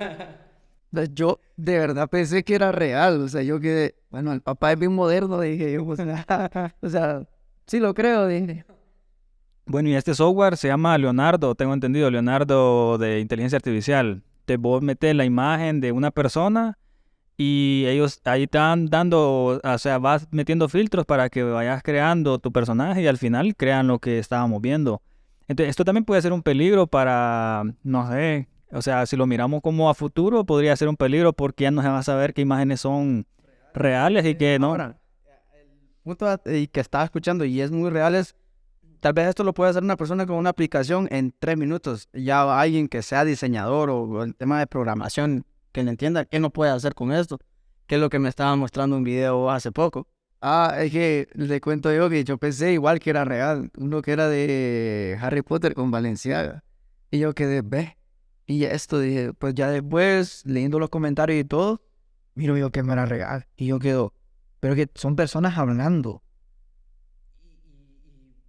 Yo 1.13 1.39
de 1.55 1.79
verdad 1.79 2.09
pensé 2.09 2.43
que 2.43 2.55
era 2.55 2.71
real. 2.71 3.21
O 3.21 3.27
sea, 3.27 3.41
yo 3.41 3.59
que, 3.59 3.95
bueno, 4.11 4.31
el 4.33 4.41
Papa 4.41 4.73
es 4.73 4.79
bien 4.79 4.93
moderno, 4.93 5.39
dije 5.39 5.73
yo. 5.73 5.85
O 5.85 5.95
sea, 6.89 7.25
sí 7.65 7.79
lo 7.79 7.95
creo, 7.95 8.27
dije. 8.27 8.63
Bueno, 9.65 9.89
y 9.89 9.95
este 9.95 10.13
software 10.13 10.57
se 10.57 10.67
llama 10.67 10.97
Leonardo, 10.97 11.55
tengo 11.55 11.73
entendido, 11.73 12.11
Leonardo 12.11 12.97
de 12.97 13.19
inteligencia 13.19 13.57
artificial. 13.57 14.21
Te 14.45 14.57
vos 14.57 14.81
metes 14.81 15.15
la 15.15 15.23
imagen 15.23 15.79
de 15.79 15.93
una 15.93 16.11
persona 16.11 16.77
y 17.37 17.85
ellos 17.87 18.19
ahí 18.25 18.43
están 18.43 18.87
dando, 18.87 19.61
o 19.63 19.77
sea, 19.77 19.97
vas 19.99 20.27
metiendo 20.31 20.67
filtros 20.67 21.05
para 21.05 21.29
que 21.29 21.43
vayas 21.43 21.81
creando 21.81 22.39
tu 22.39 22.51
personaje 22.51 23.01
y 23.01 23.07
al 23.07 23.17
final 23.17 23.55
crean 23.55 23.87
lo 23.87 23.99
que 23.99 24.19
estábamos 24.19 24.61
viendo. 24.61 25.01
Entonces, 25.47 25.71
esto 25.71 25.85
también 25.85 26.05
puede 26.05 26.21
ser 26.21 26.33
un 26.33 26.43
peligro 26.43 26.87
para, 26.87 27.63
no 27.83 28.09
sé, 28.11 28.47
o 28.71 28.81
sea, 28.81 29.05
si 29.05 29.15
lo 29.15 29.27
miramos 29.27 29.61
como 29.61 29.89
a 29.89 29.93
futuro, 29.93 30.45
podría 30.45 30.75
ser 30.75 30.87
un 30.89 30.97
peligro 30.97 31.31
porque 31.33 31.63
ya 31.63 31.71
no 31.71 31.81
se 31.81 31.87
va 31.87 31.99
a 31.99 32.03
saber 32.03 32.33
qué 32.33 32.41
imágenes 32.41 32.81
son 32.81 33.25
reales 33.73 34.25
y 34.25 34.35
qué 34.35 34.57
no. 34.59 34.71
Ahora, 34.71 34.97
el 35.53 35.67
punto 36.03 36.41
y 36.45 36.67
que 36.67 36.79
estaba 36.79 37.03
escuchando 37.03 37.45
y 37.45 37.61
es 37.61 37.71
muy 37.71 37.89
real 37.89 38.15
es, 38.15 38.35
tal 39.03 39.11
vez 39.11 39.27
esto 39.27 39.43
lo 39.43 39.53
puede 39.53 39.69
hacer 39.69 39.83
una 39.83 39.97
persona 39.97 40.25
con 40.25 40.37
una 40.37 40.51
aplicación 40.51 41.09
en 41.11 41.35
tres 41.37 41.57
minutos. 41.57 42.07
Ya 42.13 42.57
alguien 42.57 42.87
que 42.87 43.01
sea 43.01 43.25
diseñador 43.25 43.89
o, 43.89 44.03
o 44.03 44.23
el 44.23 44.33
tema 44.33 44.59
de 44.59 44.65
programación, 44.65 45.45
que 45.73 45.83
le 45.83 45.89
entienda 45.89 46.23
qué 46.23 46.39
no 46.39 46.51
puede 46.51 46.71
hacer 46.71 46.95
con 46.95 47.11
esto. 47.11 47.37
Que 47.85 47.95
es 47.95 48.01
lo 48.01 48.09
que 48.09 48.17
me 48.17 48.29
estaba 48.29 48.55
mostrando 48.55 48.95
un 48.95 49.03
video 49.03 49.51
hace 49.51 49.73
poco. 49.73 50.07
Ah, 50.41 50.77
es 50.79 50.93
que 50.93 51.27
le 51.33 51.59
cuento 51.59 51.93
yo 51.93 52.09
que 52.09 52.23
yo 52.23 52.37
pensé 52.37 52.71
igual 52.71 52.99
que 52.99 53.09
era 53.09 53.25
real. 53.25 53.69
Uno 53.75 54.01
que 54.01 54.13
era 54.13 54.29
de 54.29 55.17
Harry 55.19 55.41
Potter 55.41 55.73
con 55.73 55.91
Valenciaga. 55.91 56.63
Y 57.11 57.19
yo 57.19 57.33
quedé, 57.33 57.61
ve. 57.61 57.97
Y 58.45 58.63
esto 58.63 58.99
dije, 58.99 59.33
pues 59.33 59.53
ya 59.53 59.69
después, 59.69 60.43
leyendo 60.45 60.79
los 60.79 60.89
comentarios 60.89 61.41
y 61.41 61.43
todo, 61.43 61.81
miro 62.35 62.57
yo 62.57 62.71
que 62.71 62.83
me 62.83 62.93
era 62.93 63.05
real. 63.05 63.47
Y 63.57 63.65
yo 63.65 63.79
quedo, 63.79 64.13
pero 64.61 64.75
que 64.75 64.89
son 64.95 65.17
personas 65.17 65.57
hablando. 65.57 66.23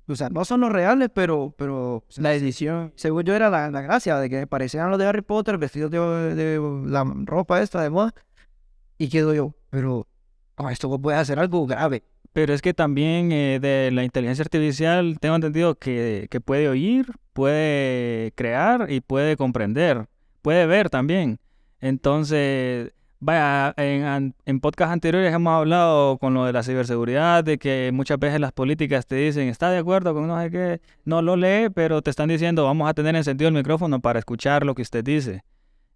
O 0.06 0.16
sea, 0.16 0.28
no 0.28 0.44
son 0.44 0.60
los 0.60 0.70
reales, 0.70 1.08
pero, 1.14 1.54
pero 1.56 2.04
La 2.16 2.34
edición. 2.34 2.92
según 2.94 3.22
yo 3.24 3.34
era 3.34 3.48
la, 3.48 3.70
la 3.70 3.80
gracia 3.80 4.18
de 4.18 4.28
que 4.28 4.46
parecían 4.46 4.90
los 4.90 4.98
de 4.98 5.06
Harry 5.06 5.22
Potter 5.22 5.56
vestidos 5.58 5.90
de, 5.90 5.98
de 6.34 6.60
la 6.86 7.04
ropa 7.24 7.62
esta 7.62 7.82
de 7.82 7.90
moda. 7.90 8.14
Y 8.98 9.08
quedo 9.08 9.34
yo, 9.34 9.54
pero 9.70 10.06
ah, 10.56 10.70
esto 10.72 10.98
puede 11.00 11.16
hacer 11.18 11.38
algo 11.38 11.66
grave. 11.66 12.04
Pero 12.32 12.52
es 12.52 12.62
que 12.62 12.74
también 12.74 13.30
eh, 13.32 13.58
de 13.60 13.90
la 13.92 14.04
inteligencia 14.04 14.42
artificial 14.42 15.18
tengo 15.20 15.36
entendido 15.36 15.76
que, 15.76 16.26
que 16.30 16.40
puede 16.40 16.68
oír, 16.68 17.06
puede 17.32 18.32
crear 18.34 18.90
y 18.90 19.00
puede 19.00 19.36
comprender, 19.36 20.06
puede 20.42 20.66
ver 20.66 20.90
también. 20.90 21.38
Entonces, 21.80 22.92
vaya, 23.20 23.74
en, 23.76 24.34
en 24.44 24.60
podcasts 24.60 24.92
anteriores 24.92 25.32
hemos 25.32 25.52
hablado 25.52 26.18
con 26.18 26.34
lo 26.34 26.44
de 26.44 26.52
la 26.52 26.62
ciberseguridad, 26.62 27.42
de 27.44 27.58
que 27.58 27.90
muchas 27.92 28.18
veces 28.18 28.40
las 28.40 28.52
políticas 28.52 29.06
te 29.06 29.16
dicen, 29.16 29.48
¿está 29.48 29.70
de 29.70 29.78
acuerdo 29.78 30.14
con 30.14 30.26
no 30.26 30.40
sé 30.40 30.50
qué? 30.50 30.80
No 31.04 31.22
lo 31.22 31.36
lee, 31.36 31.68
pero 31.74 32.02
te 32.02 32.10
están 32.10 32.28
diciendo, 32.28 32.64
vamos 32.64 32.88
a 32.88 32.94
tener 32.94 33.16
encendido 33.16 33.48
el 33.48 33.54
micrófono 33.54 34.00
para 34.00 34.18
escuchar 34.18 34.64
lo 34.64 34.74
que 34.74 34.82
usted 34.82 35.02
dice. 35.02 35.42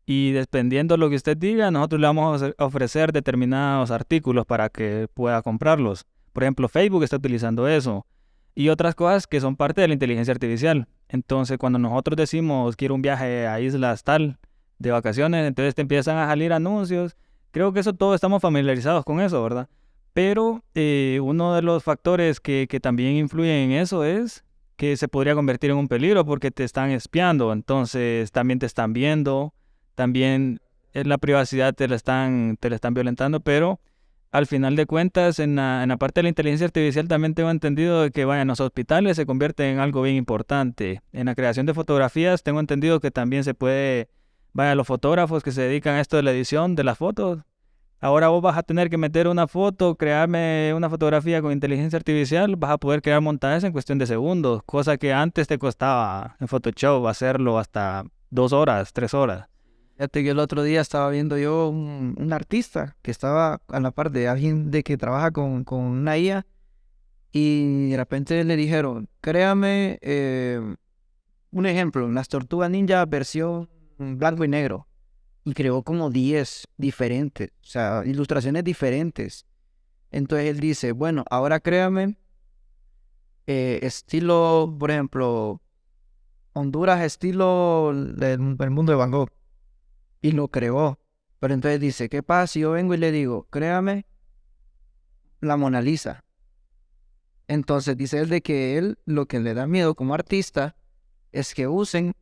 Y 0.06 0.32
dependiendo 0.32 0.94
de 0.94 0.98
lo 0.98 1.10
que 1.10 1.16
usted 1.16 1.36
diga, 1.36 1.70
nosotros 1.70 2.00
le 2.00 2.06
vamos 2.06 2.42
a 2.42 2.46
ofre- 2.46 2.54
ofrecer 2.58 3.12
determinados 3.12 3.90
artículos 3.90 4.46
para 4.46 4.70
que 4.70 5.06
pueda 5.12 5.42
comprarlos. 5.42 6.06
Por 6.32 6.44
ejemplo, 6.44 6.66
Facebook 6.68 7.02
está 7.02 7.16
utilizando 7.16 7.68
eso. 7.68 8.06
Y 8.54 8.70
otras 8.70 8.94
cosas 8.94 9.26
que 9.26 9.40
son 9.40 9.54
parte 9.54 9.82
de 9.82 9.88
la 9.88 9.92
inteligencia 9.94 10.32
artificial. 10.32 10.88
Entonces, 11.08 11.58
cuando 11.58 11.78
nosotros 11.78 12.16
decimos 12.16 12.74
quiero 12.74 12.94
un 12.94 13.02
viaje 13.02 13.46
a 13.46 13.60
islas 13.60 14.02
tal 14.02 14.38
de 14.78 14.90
vacaciones, 14.90 15.46
entonces 15.46 15.74
te 15.74 15.82
empiezan 15.82 16.16
a 16.18 16.26
salir 16.26 16.52
anuncios. 16.52 17.16
Creo 17.50 17.72
que 17.72 17.80
eso 17.80 17.94
todos 17.94 18.14
estamos 18.14 18.42
familiarizados 18.42 19.04
con 19.04 19.20
eso, 19.20 19.42
¿verdad? 19.42 19.68
Pero 20.12 20.64
eh, 20.74 21.20
uno 21.22 21.54
de 21.54 21.62
los 21.62 21.82
factores 21.84 22.40
que, 22.40 22.66
que 22.68 22.80
también 22.80 23.16
influyen 23.16 23.70
en 23.70 23.72
eso 23.72 24.04
es 24.04 24.44
que 24.76 24.96
se 24.96 25.08
podría 25.08 25.34
convertir 25.34 25.70
en 25.70 25.76
un 25.76 25.88
peligro 25.88 26.24
porque 26.24 26.50
te 26.50 26.64
están 26.64 26.90
espiando, 26.90 27.52
entonces 27.52 28.30
también 28.30 28.60
te 28.60 28.66
están 28.66 28.92
viendo, 28.92 29.52
también 29.96 30.60
eh, 30.92 31.04
la 31.04 31.18
privacidad 31.18 31.74
te 31.74 31.88
la 31.88 31.96
están, 31.96 32.56
te 32.58 32.70
la 32.70 32.76
están 32.76 32.94
violentando, 32.94 33.40
pero 33.40 33.80
al 34.30 34.46
final 34.46 34.76
de 34.76 34.86
cuentas, 34.86 35.38
en 35.38 35.56
la, 35.56 35.82
en 35.82 35.88
la 35.88 35.96
parte 35.96 36.20
de 36.20 36.24
la 36.24 36.28
inteligencia 36.28 36.66
artificial 36.66 37.08
también 37.08 37.34
tengo 37.34 37.50
entendido 37.50 38.02
de 38.02 38.10
que, 38.10 38.24
vaya, 38.24 38.42
en 38.42 38.48
los 38.48 38.60
hospitales 38.60 39.16
se 39.16 39.26
convierte 39.26 39.70
en 39.70 39.78
algo 39.78 40.02
bien 40.02 40.16
importante. 40.16 41.00
En 41.12 41.26
la 41.26 41.34
creación 41.34 41.66
de 41.66 41.74
fotografías 41.74 42.42
tengo 42.42 42.60
entendido 42.60 43.00
que 43.00 43.10
también 43.10 43.42
se 43.42 43.54
puede, 43.54 44.08
vaya, 44.58 44.74
los 44.74 44.88
fotógrafos 44.88 45.44
que 45.44 45.52
se 45.52 45.62
dedican 45.62 45.94
a 45.94 46.00
esto 46.00 46.16
de 46.16 46.24
la 46.24 46.32
edición 46.32 46.74
de 46.74 46.82
las 46.82 46.98
fotos. 46.98 47.44
Ahora 48.00 48.28
vos 48.28 48.42
vas 48.42 48.58
a 48.58 48.64
tener 48.64 48.90
que 48.90 48.98
meter 48.98 49.28
una 49.28 49.46
foto, 49.46 49.94
crearme 49.94 50.72
una 50.74 50.90
fotografía 50.90 51.40
con 51.40 51.52
inteligencia 51.52 51.96
artificial, 51.96 52.56
vas 52.56 52.72
a 52.72 52.78
poder 52.78 53.00
crear 53.00 53.20
montajes 53.20 53.62
en 53.62 53.72
cuestión 53.72 53.98
de 53.98 54.06
segundos, 54.06 54.62
cosa 54.66 54.96
que 54.96 55.12
antes 55.12 55.46
te 55.46 55.58
costaba 55.58 56.36
en 56.40 56.48
Photoshop 56.48 57.06
hacerlo 57.06 57.58
hasta 57.58 58.04
dos 58.30 58.52
horas, 58.52 58.92
tres 58.92 59.14
horas. 59.14 59.48
Fíjate 59.94 60.24
que 60.24 60.30
el 60.30 60.38
otro 60.40 60.64
día 60.64 60.80
estaba 60.80 61.08
viendo 61.10 61.38
yo 61.38 61.68
un, 61.68 62.16
un 62.18 62.32
artista 62.32 62.96
que 63.02 63.12
estaba 63.12 63.60
a 63.68 63.80
la 63.80 63.92
par 63.92 64.10
de 64.10 64.26
alguien 64.26 64.72
de 64.72 64.82
que 64.82 64.96
trabaja 64.96 65.30
con, 65.30 65.62
con 65.62 65.80
una 65.80 66.18
IA 66.18 66.46
y 67.30 67.90
de 67.90 67.96
repente 67.96 68.42
le 68.42 68.56
dijeron, 68.56 69.08
créame 69.20 69.98
eh, 70.02 70.60
un 71.52 71.66
ejemplo, 71.66 72.08
las 72.10 72.28
tortugas 72.28 72.70
ninja 72.70 73.04
versión 73.06 73.68
blanco 73.98 74.44
y 74.44 74.48
negro. 74.48 74.86
Y 75.44 75.54
creó 75.54 75.82
como 75.82 76.10
10 76.10 76.64
diferentes, 76.76 77.50
o 77.62 77.66
sea, 77.66 78.02
ilustraciones 78.04 78.64
diferentes. 78.64 79.46
Entonces 80.10 80.48
él 80.48 80.60
dice, 80.60 80.92
bueno, 80.92 81.24
ahora 81.30 81.60
créame 81.60 82.16
eh, 83.46 83.80
estilo, 83.82 84.76
por 84.78 84.90
ejemplo, 84.90 85.62
Honduras 86.52 87.02
estilo 87.02 87.92
del, 87.94 88.56
del 88.56 88.70
mundo 88.70 88.92
de 88.92 88.96
Van 88.96 89.10
Gogh 89.10 89.30
y 90.20 90.32
lo 90.32 90.48
creó. 90.48 90.98
Pero 91.38 91.54
entonces 91.54 91.80
dice, 91.80 92.08
¿qué 92.08 92.22
pasa 92.22 92.48
si 92.48 92.60
yo 92.60 92.72
vengo 92.72 92.94
y 92.94 92.98
le 92.98 93.12
digo, 93.12 93.46
créame, 93.50 94.06
la 95.40 95.56
Mona 95.56 95.80
Lisa? 95.80 96.24
Entonces 97.46 97.96
dice 97.96 98.18
él 98.18 98.28
de 98.28 98.42
que 98.42 98.76
él 98.76 98.98
lo 99.06 99.26
que 99.26 99.40
le 99.40 99.54
da 99.54 99.66
miedo 99.66 99.94
como 99.94 100.14
artista 100.14 100.76
es 101.32 101.54
que 101.54 101.68
usen 101.68 102.14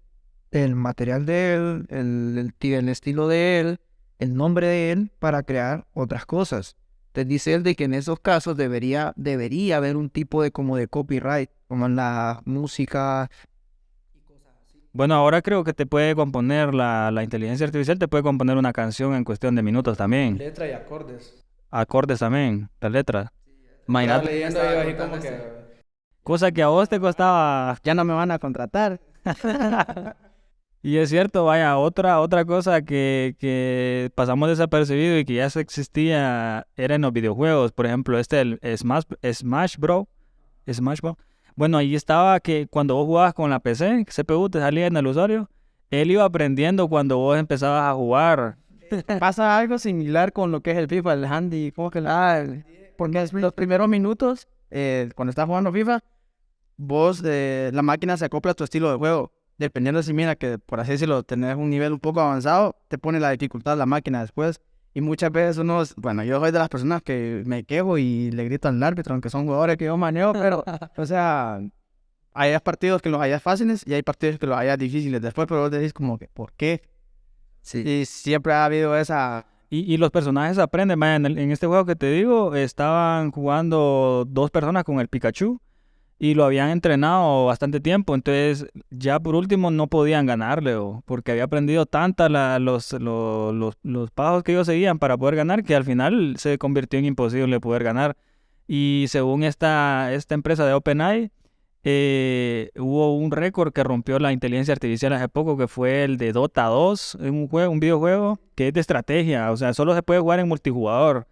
el 0.64 0.74
material 0.74 1.26
de 1.26 1.54
él, 1.54 1.86
el, 1.88 2.52
el, 2.60 2.72
el 2.72 2.88
estilo 2.88 3.28
de 3.28 3.60
él, 3.60 3.80
el 4.18 4.34
nombre 4.34 4.66
de 4.66 4.92
él 4.92 5.10
para 5.18 5.42
crear 5.42 5.86
otras 5.92 6.26
cosas. 6.26 6.76
Entonces 7.08 7.28
dice 7.28 7.54
él 7.54 7.62
de 7.62 7.74
que 7.74 7.84
en 7.84 7.94
esos 7.94 8.20
casos 8.20 8.56
debería, 8.56 9.12
debería 9.16 9.78
haber 9.78 9.96
un 9.96 10.10
tipo 10.10 10.42
de 10.42 10.50
como 10.50 10.76
de 10.76 10.88
copyright, 10.88 11.50
como 11.66 11.86
en 11.86 11.96
la 11.96 12.42
música, 12.44 13.30
Bueno, 14.92 15.14
ahora 15.14 15.42
creo 15.42 15.64
que 15.64 15.72
te 15.72 15.86
puede 15.86 16.14
componer 16.14 16.74
la, 16.74 17.10
la 17.10 17.22
inteligencia 17.22 17.66
artificial, 17.66 17.98
te 17.98 18.08
puede 18.08 18.22
componer 18.22 18.56
una 18.56 18.72
canción 18.72 19.14
en 19.14 19.24
cuestión 19.24 19.54
de 19.54 19.62
minutos 19.62 19.96
también. 19.98 20.38
Letra 20.38 20.68
y 20.68 20.72
acordes. 20.72 21.44
Acordes 21.70 22.20
también, 22.20 22.68
las 22.80 22.92
letras. 22.92 23.30
Imagínate, 23.88 24.26
leyendo 24.26 24.60
yo 24.62 24.80
así 24.80 24.94
como 24.94 25.18
que 25.20 25.56
cosa 26.22 26.50
que 26.50 26.62
a 26.62 26.68
vos 26.68 26.88
te 26.88 26.98
costaba. 26.98 27.78
ya 27.84 27.94
no 27.94 28.04
me 28.04 28.12
van 28.12 28.30
a 28.30 28.38
contratar. 28.38 29.00
Y 30.86 30.98
es 30.98 31.10
cierto, 31.10 31.44
vaya, 31.44 31.78
otra, 31.78 32.20
otra 32.20 32.44
cosa 32.44 32.80
que, 32.80 33.34
que 33.40 34.12
pasamos 34.14 34.48
desapercibido 34.50 35.18
y 35.18 35.24
que 35.24 35.34
ya 35.34 35.50
se 35.50 35.58
existía 35.58 36.68
era 36.76 36.94
en 36.94 37.02
los 37.02 37.12
videojuegos. 37.12 37.72
Por 37.72 37.86
ejemplo, 37.86 38.16
este, 38.20 38.40
el 38.40 38.60
Smash, 38.78 39.02
Smash 39.32 39.78
Bro. 39.78 40.06
Smash 40.72 41.00
Bro. 41.00 41.18
Bueno, 41.56 41.78
ahí 41.78 41.96
estaba 41.96 42.38
que 42.38 42.68
cuando 42.68 42.94
vos 42.94 43.04
jugabas 43.04 43.34
con 43.34 43.50
la 43.50 43.58
PC, 43.58 44.04
CPU 44.04 44.48
te 44.48 44.60
salía 44.60 44.86
en 44.86 44.96
el 44.96 45.08
usuario, 45.08 45.50
él 45.90 46.12
iba 46.12 46.22
aprendiendo 46.22 46.86
cuando 46.86 47.18
vos 47.18 47.36
empezabas 47.36 47.90
a 47.90 47.94
jugar. 47.94 48.56
Pasa 49.18 49.58
algo 49.58 49.80
similar 49.80 50.32
con 50.32 50.52
lo 50.52 50.60
que 50.60 50.70
es 50.70 50.76
el 50.76 50.86
FIFA, 50.86 51.14
el 51.14 51.24
handy, 51.24 51.72
¿cómo 51.72 51.90
que 51.90 52.00
la? 52.00 52.42
Ah, 52.42 52.46
porque 52.96 53.26
los 53.32 53.52
primeros 53.54 53.88
minutos, 53.88 54.46
eh, 54.70 55.10
cuando 55.16 55.30
estás 55.30 55.46
jugando 55.46 55.72
FIFA, 55.72 56.04
vos, 56.76 57.24
eh, 57.24 57.72
la 57.74 57.82
máquina 57.82 58.16
se 58.16 58.26
acopla 58.26 58.52
a 58.52 58.54
tu 58.54 58.62
estilo 58.62 58.88
de 58.92 58.98
juego. 58.98 59.32
Dependiendo 59.58 60.02
si 60.02 60.12
mira 60.12 60.36
que, 60.36 60.58
por 60.58 60.80
así 60.80 60.92
decirlo, 60.92 61.22
tenés 61.22 61.56
un 61.56 61.70
nivel 61.70 61.92
un 61.92 62.00
poco 62.00 62.20
avanzado, 62.20 62.76
te 62.88 62.98
pone 62.98 63.20
la 63.20 63.30
dificultad 63.30 63.76
la 63.78 63.86
máquina 63.86 64.20
después. 64.20 64.60
Y 64.92 65.00
muchas 65.02 65.30
veces 65.30 65.58
uno, 65.58 65.82
bueno, 65.96 66.24
yo 66.24 66.40
soy 66.40 66.52
de 66.52 66.58
las 66.58 66.68
personas 66.68 67.02
que 67.02 67.42
me 67.46 67.64
quejo 67.64 67.98
y 67.98 68.30
le 68.30 68.44
grito 68.44 68.68
al 68.68 68.82
árbitro, 68.82 69.12
aunque 69.14 69.28
son 69.30 69.44
jugadores 69.46 69.76
que 69.76 69.84
yo 69.86 69.96
manejo, 69.96 70.32
pero, 70.32 70.64
o 70.96 71.06
sea, 71.06 71.60
hay 72.34 72.58
partidos 72.60 73.02
que 73.02 73.10
los 73.10 73.20
hayas 73.20 73.42
fáciles 73.42 73.82
y 73.86 73.94
hay 73.94 74.02
partidos 74.02 74.38
que 74.38 74.46
los 74.46 74.56
hayas 74.58 74.78
difíciles 74.78 75.20
después, 75.22 75.46
pero 75.48 75.60
vos 75.62 75.70
decís 75.70 75.92
como 75.92 76.18
que, 76.18 76.28
¿por 76.28 76.52
qué? 76.54 76.82
sí, 77.62 77.82
Y 77.86 78.04
siempre 78.06 78.52
ha 78.52 78.64
habido 78.64 78.96
esa... 78.96 79.46
Y, 79.68 79.92
y 79.92 79.96
los 79.96 80.10
personajes 80.10 80.58
aprenden, 80.58 81.00
vaya, 81.00 81.16
en, 81.16 81.26
el- 81.26 81.38
en 81.38 81.50
este 81.50 81.66
juego 81.66 81.84
que 81.84 81.96
te 81.96 82.10
digo, 82.10 82.54
estaban 82.54 83.32
jugando 83.32 84.24
dos 84.28 84.50
personas 84.50 84.84
con 84.84 85.00
el 85.00 85.08
Pikachu 85.08 85.60
y 86.18 86.34
lo 86.34 86.44
habían 86.44 86.70
entrenado 86.70 87.44
bastante 87.46 87.80
tiempo, 87.80 88.14
entonces 88.14 88.66
ya 88.90 89.20
por 89.20 89.34
último 89.34 89.70
no 89.70 89.86
podían 89.86 90.24
ganarle, 90.26 90.74
o, 90.76 91.02
porque 91.04 91.32
había 91.32 91.44
aprendido 91.44 91.84
tantas 91.86 92.30
los, 92.60 92.92
lo- 92.94 93.52
los, 93.52 93.76
los 93.82 94.10
pasos 94.10 94.42
que 94.42 94.52
ellos 94.52 94.66
seguían 94.66 94.98
para 94.98 95.16
poder 95.18 95.36
ganar 95.36 95.62
que 95.62 95.74
al 95.74 95.84
final 95.84 96.36
se 96.38 96.56
convirtió 96.58 96.98
en 96.98 97.04
imposible 97.06 97.60
poder 97.60 97.84
ganar. 97.84 98.16
Y 98.66 99.04
según 99.08 99.44
esta, 99.44 100.12
esta 100.14 100.34
empresa 100.34 100.64
de 100.66 100.72
OpenAI, 100.72 101.30
eh, 101.84 102.70
hubo 102.76 103.16
un 103.16 103.30
récord 103.30 103.72
que 103.72 103.84
rompió 103.84 104.18
la 104.18 104.32
inteligencia 104.32 104.72
artificial 104.72 105.12
hace 105.12 105.28
poco, 105.28 105.56
que 105.56 105.68
fue 105.68 106.02
el 106.04 106.16
de 106.16 106.32
Dota 106.32 106.64
2, 106.64 107.14
un, 107.16 107.46
juego, 107.48 107.70
un 107.70 107.78
videojuego 107.78 108.40
que 108.56 108.68
es 108.68 108.74
de 108.74 108.80
estrategia, 108.80 109.52
o 109.52 109.56
sea, 109.56 109.72
solo 109.74 109.94
se 109.94 110.02
puede 110.02 110.20
jugar 110.20 110.40
en 110.40 110.48
multijugador. 110.48 111.26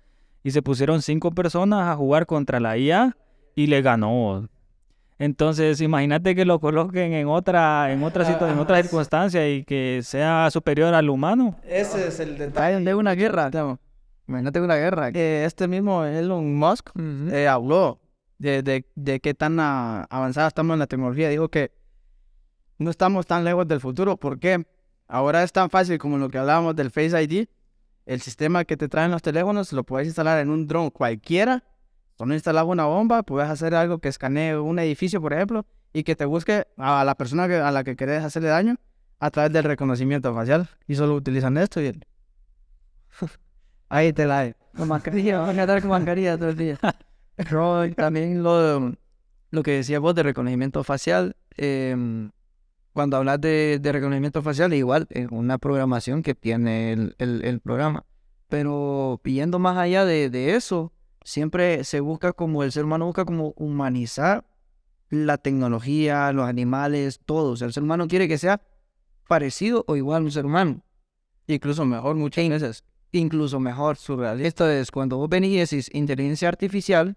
Y 0.45 0.50
se 0.53 0.62
pusieron 0.62 1.00
cinco 1.03 1.31
personas 1.33 1.88
a 1.88 1.97
jugar 1.97 2.26
contra 2.26 2.61
la 2.61 2.76
IA 2.79 3.17
y 3.57 3.67
le 3.67 3.81
ganó. 3.83 4.47
Entonces, 5.18 5.80
imagínate 5.80 6.35
que 6.35 6.44
lo 6.44 6.59
coloquen 6.59 7.12
en 7.12 7.28
otra, 7.28 7.92
en 7.92 8.02
otra 8.02 8.25
situación, 8.25 8.59
en 8.59 8.59
otra 8.59 8.83
circunstancia 8.83 9.49
y 9.49 9.64
que 9.64 10.00
sea 10.02 10.50
superior 10.50 10.92
al 10.92 11.09
humano. 11.09 11.56
Ese 11.64 12.09
es 12.09 12.18
el 12.18 12.37
detalle 12.37 12.80
de 12.80 12.94
una 12.94 13.14
guerra. 13.14 13.50
Imagínate 14.26 14.61
una 14.61 14.76
guerra. 14.76 15.09
Este 15.09 15.68
mismo 15.68 16.04
Elon 16.04 16.56
Musk 16.56 16.90
eh, 17.30 17.47
habló 17.47 18.00
de, 18.38 18.62
de, 18.62 18.87
de, 18.97 19.21
qué 19.21 19.35
tan 19.35 19.61
ah, 19.61 20.06
avanzada 20.11 20.49
estamos 20.49 20.75
en 20.75 20.80
la 20.80 20.87
tecnología. 20.87 21.28
Dijo 21.28 21.49
que 21.49 21.71
no 22.78 22.90
estamos 22.90 23.26
tan 23.26 23.44
lejos 23.44 23.68
del 23.68 23.80
futuro. 23.80 24.16
porque 24.16 24.66
Ahora 25.06 25.42
es 25.42 25.52
tan 25.52 25.71
fácil 25.71 25.99
como 25.99 26.18
lo 26.18 26.28
que 26.28 26.38
hablábamos 26.38 26.75
del 26.75 26.90
Face 26.90 27.23
ID. 27.23 27.47
El 28.06 28.21
sistema 28.21 28.64
que 28.64 28.76
te 28.76 28.88
traen 28.88 29.11
los 29.11 29.23
teléfonos 29.23 29.73
lo 29.73 29.85
puedes 29.85 30.09
instalar 30.09 30.40
en 30.40 30.50
un 30.50 30.66
drone 30.66 30.90
cualquiera 30.90 31.62
Solo 32.16 32.35
instalas 32.35 32.64
una 32.64 32.85
bomba, 32.85 33.23
puedes 33.25 33.50
hacer 33.50 33.75
algo 33.75 33.99
que 33.99 34.09
escanee 34.09 34.56
un 34.56 34.78
edificio, 34.78 35.21
por 35.21 35.33
ejemplo, 35.33 35.66
y 35.92 36.04
que 36.04 36.14
te 36.14 36.25
busque 36.25 36.66
a 36.76 37.04
la 37.04 37.14
persona 37.16 37.44
a 37.44 37.73
la 37.73 37.83
que 37.83 37.97
querés 37.97 38.23
hacerle 38.23 38.49
daño 38.49 38.76
a 39.18 39.30
través 39.30 39.52
del 39.52 39.64
reconocimiento 39.64 40.33
facial. 40.35 40.68
Y 40.87 40.94
solo 40.94 41.14
utilizan 41.14 41.56
esto 41.56 41.80
y 41.80 41.87
el... 41.87 42.04
ahí 43.88 44.12
te 44.12 44.26
la 44.26 44.40
hay. 44.40 44.54
Con 44.76 44.88
mascarilla, 44.88 45.40
van 45.40 45.59
a 45.59 45.62
andar 45.62 45.80
con 45.80 45.90
mascarilla 45.90 46.37
todo 46.37 46.50
el 46.50 46.56
día. 46.56 46.78
también 47.97 48.42
lo, 48.42 48.94
lo 49.50 49.62
que 49.62 49.73
decía 49.73 49.99
vos 49.99 50.14
de 50.14 50.23
reconocimiento 50.23 50.85
facial, 50.85 51.37
em, 51.56 52.30
cuando 52.92 53.16
hablas 53.16 53.40
de, 53.40 53.80
de, 53.80 53.92
reconocimiento 53.92 54.40
facial, 54.42 54.73
igual 54.73 55.09
es 55.11 55.26
una 55.30 55.59
programación 55.59 56.23
que 56.23 56.35
tiene 56.35 56.92
el, 56.92 57.16
el, 57.18 57.44
el 57.44 57.61
programa. 57.61 58.04
Pero 58.49 59.21
yendo 59.25 59.59
más 59.59 59.76
allá 59.78 60.04
de, 60.04 60.30
de 60.30 60.54
eso, 60.54 60.92
siempre 61.25 61.83
se 61.85 62.00
busca 62.00 62.33
como 62.33 62.62
el 62.62 62.71
ser 62.71 62.85
humano 62.85 63.07
busca 63.07 63.25
como 63.25 63.54
humanizar 63.57 64.47
la 65.11 65.38
tecnología, 65.38 66.33
los 66.33 66.49
animales, 66.49 67.21
todo. 67.25 67.52
O 67.52 67.57
sea, 67.57 67.66
el 67.66 67.73
ser 67.73 67.83
humano 67.83 68.07
quiere 68.07 68.28
que 68.28 68.38
sea 68.38 68.62
parecido 69.26 69.85
o 69.88 69.97
igual 69.97 70.23
a 70.23 70.25
un 70.26 70.31
ser 70.31 70.47
humano. 70.47 70.83
Incluso 71.47 71.85
mejor 71.85 72.16
muchas 72.16 72.49
veces. 72.49 72.85
Incluso 73.12 73.59
mejor. 73.61 73.97
Surrealista. 73.97 74.47
Esto 74.47 74.71
es 74.71 74.90
cuando 74.90 75.16
vos 75.16 75.28
venís 75.28 75.50
y 75.50 75.59
decís 75.59 75.90
inteligencia 75.95 76.49
artificial, 76.49 77.16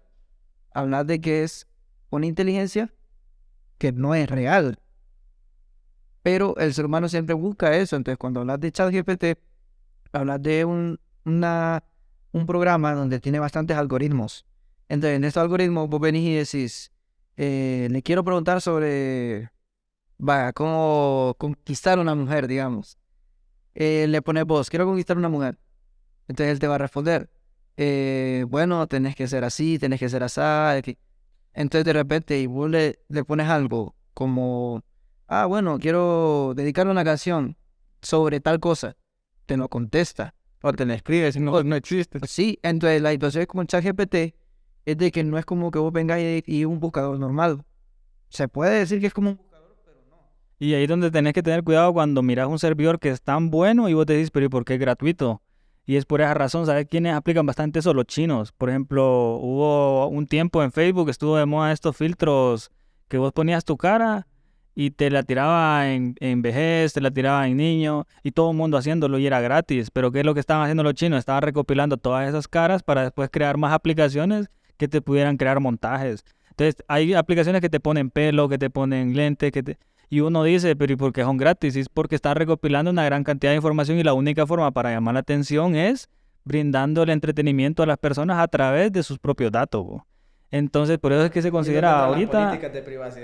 hablas 0.72 1.06
de 1.06 1.20
que 1.20 1.44
es 1.44 1.66
una 2.10 2.26
inteligencia 2.26 2.92
que 3.78 3.92
no 3.92 4.14
es 4.14 4.28
real. 4.28 4.78
Pero 6.22 6.56
el 6.58 6.74
ser 6.74 6.86
humano 6.86 7.08
siempre 7.08 7.34
busca 7.34 7.76
eso. 7.76 7.96
Entonces, 7.96 8.18
cuando 8.18 8.40
hablas 8.40 8.60
de 8.60 8.72
ChatGPT, 8.72 9.24
hablas 10.12 10.42
de 10.42 10.64
un, 10.64 11.00
una 11.24 11.82
un 12.38 12.46
programa 12.46 12.94
donde 12.94 13.20
tiene 13.20 13.38
bastantes 13.38 13.76
algoritmos. 13.76 14.46
Entonces, 14.88 15.16
en 15.16 15.24
estos 15.24 15.42
algoritmos 15.42 15.88
vos 15.88 16.00
venís 16.00 16.24
y 16.24 16.34
decís, 16.34 16.92
eh, 17.36 17.88
le 17.90 18.02
quiero 18.02 18.24
preguntar 18.24 18.60
sobre, 18.60 19.50
vaya, 20.16 20.52
cómo 20.52 21.34
conquistar 21.38 21.98
una 21.98 22.14
mujer, 22.14 22.48
digamos. 22.48 22.98
Eh, 23.74 24.06
le 24.08 24.22
pones 24.22 24.44
vos, 24.44 24.70
quiero 24.70 24.86
conquistar 24.86 25.16
una 25.16 25.28
mujer. 25.28 25.58
Entonces 26.26 26.52
él 26.52 26.58
te 26.58 26.66
va 26.66 26.76
a 26.76 26.78
responder, 26.78 27.30
eh, 27.76 28.44
bueno, 28.48 28.86
tenés 28.86 29.14
que 29.14 29.28
ser 29.28 29.44
así, 29.44 29.78
tenés 29.78 30.00
que 30.00 30.08
ser 30.08 30.22
así. 30.22 30.98
Entonces 31.54 31.84
de 31.84 31.92
repente 31.92 32.38
y 32.38 32.46
vos 32.46 32.68
le, 32.70 32.98
le 33.08 33.24
pones 33.24 33.48
algo 33.48 33.94
como, 34.14 34.82
ah, 35.26 35.46
bueno, 35.46 35.78
quiero 35.78 36.54
dedicarle 36.56 36.92
una 36.92 37.04
canción 37.04 37.56
sobre 38.02 38.40
tal 38.40 38.60
cosa. 38.60 38.96
Te 39.46 39.56
lo 39.56 39.68
contesta. 39.68 40.34
O 40.62 40.72
te 40.72 40.84
la 40.84 40.94
escribes 40.94 41.36
no, 41.38 41.62
no 41.62 41.76
existe. 41.76 42.18
Sí, 42.26 42.58
entonces 42.62 43.00
la 43.00 43.12
situación 43.12 43.42
es 43.42 43.46
como 43.46 43.62
el 43.62 43.68
chat 43.68 43.84
GPT 43.84 44.34
es 44.84 44.96
de 44.96 45.12
que 45.12 45.22
no 45.22 45.38
es 45.38 45.44
como 45.44 45.70
que 45.70 45.78
vos 45.78 45.92
vengas 45.92 46.18
y, 46.46 46.64
un 46.64 46.80
buscador 46.80 47.18
normal. 47.18 47.62
Se 48.30 48.48
puede 48.48 48.78
decir 48.78 49.00
que 49.00 49.08
es 49.08 49.14
como 49.14 49.30
un 49.30 49.36
buscador, 49.36 49.76
pero 49.84 49.98
no. 50.08 50.16
Y 50.58 50.74
ahí 50.74 50.84
es 50.84 50.88
donde 50.88 51.10
tenés 51.10 51.34
que 51.34 51.42
tener 51.42 51.62
cuidado 51.62 51.92
cuando 51.92 52.22
miras 52.22 52.48
un 52.48 52.58
servidor 52.58 52.98
que 52.98 53.10
es 53.10 53.20
tan 53.20 53.50
bueno 53.50 53.88
y 53.88 53.94
vos 53.94 54.06
te 54.06 54.14
dices, 54.14 54.30
pero 54.30 54.46
¿y 54.46 54.48
por 54.48 54.64
qué 54.64 54.74
es 54.74 54.80
gratuito? 54.80 55.42
Y 55.84 55.96
es 55.96 56.06
por 56.06 56.20
esa 56.20 56.34
razón, 56.34 56.66
¿sabes 56.66 56.86
quiénes 56.86 57.14
aplican 57.14 57.46
bastante 57.46 57.78
eso? 57.78 57.94
Los 57.94 58.06
chinos. 58.06 58.52
Por 58.52 58.70
ejemplo, 58.70 59.36
hubo 59.36 60.08
un 60.08 60.26
tiempo 60.26 60.62
en 60.62 60.72
Facebook, 60.72 61.08
estuvo 61.10 61.36
de 61.36 61.46
moda 61.46 61.72
estos 61.72 61.96
filtros 61.96 62.70
que 63.08 63.18
vos 63.18 63.32
ponías 63.32 63.64
tu 63.64 63.76
cara 63.76 64.26
y 64.80 64.92
te 64.92 65.10
la 65.10 65.24
tiraba 65.24 65.92
en, 65.92 66.14
en, 66.20 66.40
vejez, 66.40 66.92
te 66.92 67.00
la 67.00 67.10
tiraba 67.10 67.48
en 67.48 67.56
niño 67.56 68.06
y 68.22 68.30
todo 68.30 68.52
el 68.52 68.56
mundo 68.56 68.76
haciéndolo 68.76 69.18
y 69.18 69.26
era 69.26 69.40
gratis. 69.40 69.90
Pero 69.90 70.12
¿qué 70.12 70.20
es 70.20 70.24
lo 70.24 70.34
que 70.34 70.40
estaban 70.40 70.62
haciendo 70.62 70.84
los 70.84 70.94
chinos? 70.94 71.18
Estaban 71.18 71.42
recopilando 71.42 71.96
todas 71.96 72.28
esas 72.28 72.46
caras 72.46 72.84
para 72.84 73.02
después 73.02 73.28
crear 73.28 73.56
más 73.56 73.72
aplicaciones 73.72 74.50
que 74.76 74.86
te 74.86 75.02
pudieran 75.02 75.36
crear 75.36 75.58
montajes. 75.58 76.24
Entonces 76.50 76.76
hay 76.86 77.12
aplicaciones 77.14 77.60
que 77.60 77.68
te 77.68 77.80
ponen 77.80 78.08
pelo, 78.08 78.48
que 78.48 78.56
te 78.56 78.70
ponen 78.70 79.16
lente, 79.16 79.50
que 79.50 79.64
te... 79.64 79.78
Y 80.10 80.20
uno 80.20 80.44
dice, 80.44 80.76
pero 80.76 80.92
¿y 80.92 80.96
por 80.96 81.12
qué 81.12 81.24
son 81.24 81.38
gratis? 81.38 81.74
Y 81.74 81.80
es 81.80 81.88
porque 81.88 82.14
están 82.14 82.36
recopilando 82.36 82.92
una 82.92 83.04
gran 83.04 83.24
cantidad 83.24 83.50
de 83.50 83.56
información 83.56 83.98
y 83.98 84.04
la 84.04 84.14
única 84.14 84.46
forma 84.46 84.70
para 84.70 84.92
llamar 84.92 85.14
la 85.14 85.20
atención 85.20 85.74
es 85.74 86.08
brindando 86.44 87.02
el 87.02 87.10
entretenimiento 87.10 87.82
a 87.82 87.86
las 87.86 87.98
personas 87.98 88.38
a 88.38 88.46
través 88.46 88.92
de 88.92 89.02
sus 89.02 89.18
propios 89.18 89.50
datos. 89.50 90.02
Entonces, 90.50 90.98
por 90.98 91.12
eso 91.12 91.24
es 91.24 91.30
que 91.30 91.42
se 91.42 91.50
considera 91.50 92.04
ahorita... 92.04 92.58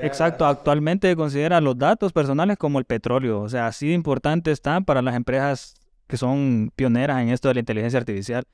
exacto, 0.02 0.44
actualmente 0.44 1.08
se 1.08 1.16
considera 1.16 1.60
los 1.60 1.78
datos 1.78 2.12
personales 2.12 2.58
como 2.58 2.78
el 2.78 2.84
petróleo. 2.84 3.40
O 3.40 3.48
sea, 3.48 3.66
así 3.66 3.88
de 3.88 3.94
importante 3.94 4.50
están 4.50 4.84
para 4.84 5.00
las 5.00 5.14
empresas 5.14 5.74
que 6.06 6.18
son 6.18 6.70
pioneras 6.76 7.22
en 7.22 7.30
esto 7.30 7.48
de 7.48 7.54
la 7.54 7.60
inteligencia 7.60 7.98
artificial. 7.98 8.44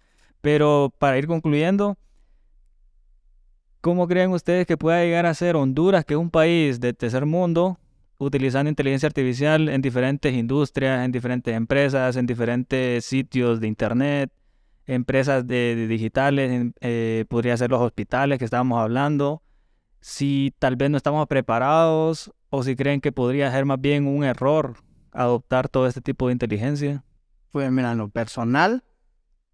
Pero 0.40 0.92
para 0.98 1.18
ir 1.18 1.26
concluyendo, 1.26 1.98
¿cómo 3.80 4.06
creen 4.06 4.30
ustedes 4.30 4.66
que 4.66 4.76
pueda 4.76 5.02
llegar 5.02 5.26
a 5.26 5.35
ser 5.35 5.56
Honduras, 5.56 6.04
que 6.04 6.14
es 6.14 6.20
un 6.20 6.30
país 6.30 6.80
de 6.80 6.92
tercer 6.92 7.26
mundo, 7.26 7.78
utilizando 8.18 8.70
inteligencia 8.70 9.09
artificial 9.09 9.68
en 9.68 9.83
diferentes 9.83 10.33
industrias, 10.33 11.04
en 11.04 11.11
diferentes 11.11 11.54
empresas, 11.54 12.16
en 12.16 12.26
diferentes 12.26 13.04
sitios 13.04 13.61
de 13.61 13.66
Internet? 13.66 14.30
Empresas 14.90 15.46
de, 15.46 15.87
digitales, 15.88 16.72
eh, 16.81 17.24
podría 17.29 17.57
ser 17.57 17.70
los 17.70 17.81
hospitales 17.81 18.38
que 18.38 18.44
estábamos 18.44 18.81
hablando, 18.81 19.42
si 20.00 20.53
tal 20.59 20.74
vez 20.74 20.90
no 20.90 20.96
estamos 20.96 21.26
preparados 21.29 22.33
o 22.50 22.64
si 22.64 22.74
creen 22.74 23.00
que 23.00 23.12
podría 23.12 23.53
ser 23.53 23.64
más 23.64 23.81
bien 23.81 24.09
un 24.09 24.24
error 24.24 24.74
adoptar 25.12 25.68
todo 25.68 25.87
este 25.87 26.00
tipo 26.00 26.26
de 26.26 26.33
inteligencia. 26.33 27.05
Pues 27.53 27.70
mira, 27.70 27.94
lo 27.94 28.09
personal, 28.09 28.83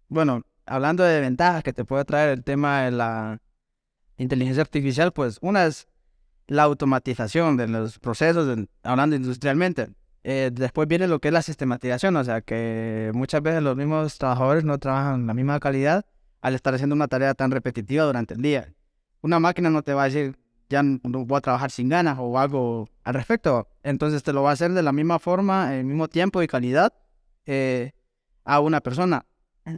bueno, 0.07 0.41
hablando 0.65 1.03
de 1.03 1.21
ventajas 1.21 1.63
que 1.63 1.73
te 1.73 1.85
puede 1.85 2.05
traer 2.05 2.29
el 2.29 2.43
tema 2.43 2.81
de 2.81 2.91
la 2.91 3.41
inteligencia 4.17 4.61
artificial, 4.61 5.11
pues 5.11 5.37
una 5.41 5.67
es 5.67 5.87
la 6.47 6.63
automatización 6.63 7.57
de 7.57 7.67
los 7.67 7.99
procesos, 7.99 8.57
hablando 8.81 9.15
industrialmente. 9.15 9.89
Eh, 10.29 10.51
después 10.51 10.89
viene 10.89 11.07
lo 11.07 11.19
que 11.19 11.29
es 11.29 11.33
la 11.33 11.41
sistematización, 11.41 12.17
o 12.17 12.23
sea 12.25 12.41
que 12.41 13.11
muchas 13.13 13.41
veces 13.41 13.63
los 13.63 13.77
mismos 13.77 14.17
trabajadores 14.17 14.65
no 14.65 14.77
trabajan 14.77 15.25
la 15.25 15.33
misma 15.33 15.57
calidad 15.61 16.05
al 16.41 16.53
estar 16.53 16.73
haciendo 16.75 16.95
una 16.95 17.07
tarea 17.07 17.33
tan 17.33 17.49
repetitiva 17.49 18.03
durante 18.03 18.33
el 18.33 18.41
día. 18.41 18.73
Una 19.21 19.39
máquina 19.39 19.69
no 19.69 19.83
te 19.83 19.93
va 19.93 20.03
a 20.03 20.05
decir, 20.09 20.37
ya 20.67 20.83
no 20.83 20.99
voy 21.01 21.37
a 21.37 21.39
trabajar 21.39 21.71
sin 21.71 21.87
ganas 21.87 22.17
o 22.19 22.37
algo 22.37 22.89
al 23.05 23.13
respecto. 23.13 23.69
Entonces 23.83 24.21
te 24.21 24.33
lo 24.33 24.43
va 24.43 24.49
a 24.49 24.53
hacer 24.53 24.73
de 24.73 24.83
la 24.83 24.91
misma 24.91 25.17
forma, 25.17 25.73
el 25.77 25.85
mismo 25.85 26.09
tiempo 26.09 26.43
y 26.43 26.47
calidad 26.47 26.93
eh, 27.45 27.93
a 28.43 28.59
una 28.59 28.81
persona. 28.81 29.25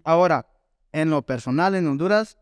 Ahora, 0.03 0.47
en 0.91 1.11
lo 1.11 1.21
personal 1.27 1.75
en 1.75 1.85
Honduras, 1.85 2.39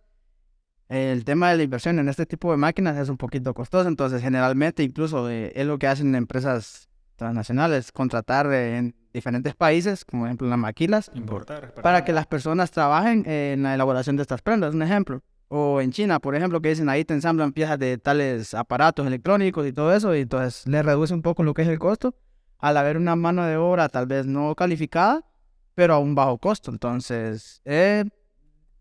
el 0.87 1.25
tema 1.25 1.51
de 1.51 1.57
la 1.57 1.63
inversión 1.63 1.99
en 1.99 2.07
este 2.07 2.25
tipo 2.25 2.51
de 2.51 2.57
máquinas 2.57 2.95
es 2.95 3.09
un 3.09 3.17
poquito 3.17 3.53
costoso, 3.53 3.89
entonces 3.89 4.21
generalmente 4.21 4.81
incluso 4.83 5.29
eh, 5.29 5.51
es 5.55 5.67
lo 5.67 5.77
que 5.77 5.87
hacen 5.87 6.15
empresas 6.15 6.86
transnacionales, 7.17 7.91
contratar 7.91 8.51
en 8.53 8.95
diferentes 9.13 9.55
países, 9.55 10.05
como 10.05 10.21
por 10.21 10.27
ejemplo 10.29 10.47
las 10.47 10.59
maquilas, 10.59 11.11
Importar, 11.13 11.73
para 11.73 12.05
que 12.05 12.13
las 12.13 12.27
personas 12.27 12.71
trabajen 12.71 13.27
en 13.27 13.63
la 13.63 13.73
elaboración 13.73 14.15
de 14.15 14.21
estas 14.21 14.41
prendas, 14.41 14.73
un 14.73 14.83
ejemplo. 14.83 15.21
O 15.49 15.81
en 15.81 15.91
China, 15.91 16.19
por 16.19 16.35
ejemplo, 16.35 16.61
que 16.61 16.69
dicen 16.69 16.89
ahí 16.89 17.05
te 17.05 17.13
ensamblan 17.13 17.53
piezas 17.53 17.79
de 17.79 17.97
tales 17.97 18.53
aparatos 18.53 19.07
electrónicos 19.07 19.65
y 19.65 19.73
todo 19.73 19.93
eso, 19.93 20.15
y 20.15 20.21
entonces 20.21 20.67
le 20.67 20.83
reduce 20.83 21.13
un 21.13 21.21
poco 21.21 21.43
lo 21.43 21.53
que 21.53 21.63
es 21.63 21.67
el 21.67 21.79
costo, 21.79 22.15
al 22.59 22.77
haber 22.77 22.97
una 22.97 23.15
mano 23.15 23.45
de 23.45 23.57
obra 23.57 23.89
tal 23.89 24.07
vez 24.07 24.25
no 24.25 24.55
calificada, 24.55 25.25
pero 25.73 25.93
a 25.93 25.99
un 25.99 26.15
bajo 26.15 26.37
costo. 26.37 26.71
Entonces, 26.71 27.61
eh, 27.65 28.03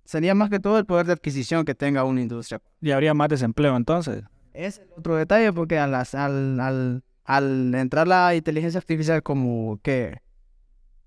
sería 0.04 0.34
más 0.34 0.50
que 0.50 0.58
todo 0.58 0.78
el 0.78 0.86
poder 0.86 1.06
de 1.06 1.12
adquisición 1.12 1.64
que 1.64 1.74
tenga 1.74 2.04
una 2.04 2.20
industria. 2.20 2.60
Y 2.80 2.90
habría 2.90 3.14
más 3.14 3.28
desempleo 3.28 3.76
entonces. 3.76 4.24
Es 4.54 4.80
otro 4.96 5.16
detalle, 5.16 5.52
porque 5.52 5.78
al, 5.78 5.94
al, 5.94 6.60
al 6.60 7.04
al 7.26 7.74
entrar 7.74 8.06
la 8.06 8.34
inteligencia 8.34 8.78
artificial 8.78 9.22
como 9.22 9.80
que 9.82 10.22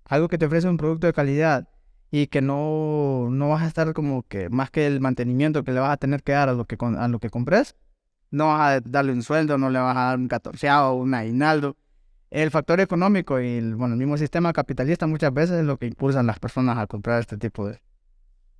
algo 0.06 0.28
que 0.28 0.38
te 0.38 0.46
ofrece 0.46 0.68
un 0.68 0.78
producto 0.78 1.08
de 1.08 1.14
calidad 1.14 1.70
y 2.12 2.28
que 2.28 2.42
no, 2.42 3.28
no 3.30 3.50
vas 3.50 3.64
a 3.64 3.68
estar 3.68 3.94
como 3.94 4.24
que 4.24 4.50
más 4.50 4.70
que 4.70 4.86
el 4.86 5.00
mantenimiento 5.00 5.64
que 5.64 5.72
le 5.72 5.80
vas 5.80 5.92
a 5.92 5.98
tener 5.98 6.24
que 6.24 6.34
dar 6.34 6.50
a 6.50 6.54
lo 6.54 6.66
que, 6.66 6.78
a 6.80 7.08
lo 7.08 7.20
que 7.20 7.30
compres, 7.30 7.76
no 8.32 8.48
vas 8.48 8.62
a 8.62 8.82
darle 8.82 9.14
un 9.14 9.24
sueldo, 9.24 9.58
no 9.58 9.70
le 9.70 9.80
vas 9.80 9.96
a 9.96 10.02
dar 10.02 10.18
un 10.18 10.28
catorceavo, 10.28 10.96
un 10.96 11.14
aguinaldo. 11.14 11.78
El 12.32 12.52
factor 12.52 12.80
económico 12.80 13.40
y 13.40 13.58
el, 13.58 13.76
bueno, 13.76 13.94
el 13.94 14.00
mismo 14.00 14.18
sistema 14.18 14.54
capitalista 14.54 15.08
muchas 15.08 15.34
veces 15.34 15.62
es 15.62 15.66
lo 15.66 15.78
que 15.78 15.88
impulsan 15.88 16.26
a 16.26 16.28
las 16.28 16.40
personas 16.40 16.78
a 16.78 16.86
comprar 16.86 17.20
este 17.20 17.38
tipo 17.38 17.68
de... 17.68 17.80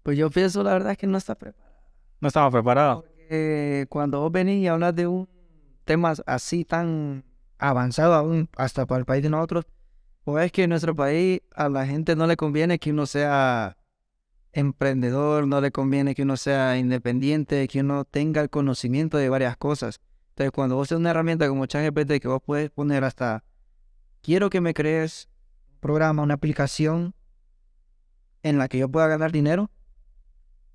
Pues 0.02 0.18
yo 0.18 0.30
pienso, 0.30 0.64
la 0.64 0.74
verdad, 0.74 0.96
que 0.96 1.08
no 1.08 1.18
está 1.18 1.36
preparado. 1.36 1.76
No 2.22 2.30
estamos 2.30 2.52
preparados. 2.52 3.04
Porque 3.04 3.86
cuando 3.90 4.22
vos 4.22 4.32
venís 4.32 4.64
y 4.64 4.68
hablas 4.68 4.96
de 4.96 5.08
un 5.08 5.28
tema 5.86 6.14
así 6.26 6.66
tan 6.66 7.24
avanzado 7.60 8.14
aún, 8.14 8.50
hasta 8.56 8.86
para 8.86 9.00
el 9.00 9.06
país 9.06 9.22
de 9.22 9.30
nosotros, 9.30 9.66
pues 10.24 10.46
es 10.46 10.52
que 10.52 10.64
en 10.64 10.72
nuestro 10.72 10.96
país 10.96 11.42
a 11.56 11.70
la 11.70 11.86
gente 11.86 12.16
no 12.16 12.26
le 12.26 12.38
conviene 12.38 12.80
que 12.80 12.92
uno 12.92 13.06
sea 13.06 13.78
emprendedor, 14.52 15.48
no 15.48 15.62
le 15.62 15.72
conviene 15.72 16.16
que 16.16 16.24
uno 16.24 16.38
sea 16.38 16.78
independiente, 16.78 17.68
que 17.68 17.82
uno 17.82 18.06
tenga 18.06 18.42
el 18.42 18.50
conocimiento 18.50 19.18
de 19.18 19.30
varias 19.30 19.58
cosas. 19.58 20.02
Entonces, 20.30 20.52
cuando 20.52 20.76
vos 20.76 20.88
tenés 20.88 21.02
una 21.02 21.12
herramienta 21.12 21.48
como 21.48 21.66
ChatGPT 21.66 22.22
que 22.22 22.28
vos 22.28 22.42
puedes 22.44 22.70
poner 22.70 23.04
hasta, 23.04 23.44
quiero 24.22 24.50
que 24.50 24.62
me 24.62 24.74
crees 24.74 25.30
un 25.74 25.80
programa, 25.80 26.24
una 26.24 26.36
aplicación 26.36 27.14
en 28.42 28.58
la 28.58 28.68
que 28.68 28.78
yo 28.78 28.90
pueda 28.90 29.08
ganar 29.08 29.32
dinero, 29.32 29.70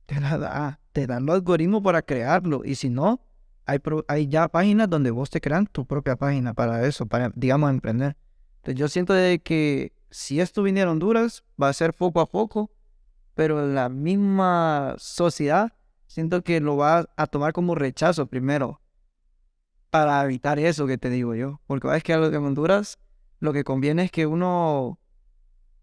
te 0.07 0.20
la 0.20 0.37
da, 0.37 0.81
te 0.92 1.07
dan 1.07 1.27
los 1.27 1.37
algoritmos 1.37 1.83
para 1.83 2.03
crearlo. 2.03 2.62
Y 2.64 2.75
si 2.75 2.90
no, 2.90 3.20
hay, 3.66 4.29
ya 4.29 4.48
páginas 4.48 4.90
donde 4.90 5.11
vos 5.11 5.31
te 5.31 5.40
crean 5.40 5.66
tu 5.66 5.87
propia 5.87 6.16
página 6.16 6.55
para 6.55 6.87
eso, 6.87 7.07
para, 7.07 7.31
digamos, 7.35 7.70
emprender. 7.70 8.16
Entonces, 8.57 8.79
yo 8.79 8.88
siento 8.88 9.14
que 9.42 9.92
si 10.11 10.40
esto 10.40 10.62
viniera 10.62 10.88
a 10.88 10.92
Honduras, 10.92 11.44
va 11.61 11.68
a 11.68 11.72
ser 11.72 11.94
poco 11.94 12.20
a 12.20 12.31
poco, 12.31 12.70
pero 13.35 13.66
la 13.66 13.88
misma 13.88 14.94
sociedad 14.98 15.72
siento 16.07 16.42
que 16.42 16.61
lo 16.61 16.77
va 16.77 17.07
a 17.16 17.27
tomar 17.27 17.53
como 17.53 17.74
rechazo 17.74 18.27
primero 18.27 18.81
para 19.90 20.24
evitar 20.24 20.59
eso 20.59 20.87
que 20.87 20.98
te 20.98 21.11
digo 21.11 21.35
yo. 21.35 21.61
Porque 21.66 21.88
es 21.96 22.03
que 22.03 22.12
a 22.12 22.18
los 22.18 22.31
de 22.31 22.38
Honduras 22.38 22.98
lo 23.40 23.53
que 23.53 23.64
conviene 23.64 24.05
es 24.05 24.11
que 24.11 24.27
uno 24.27 24.98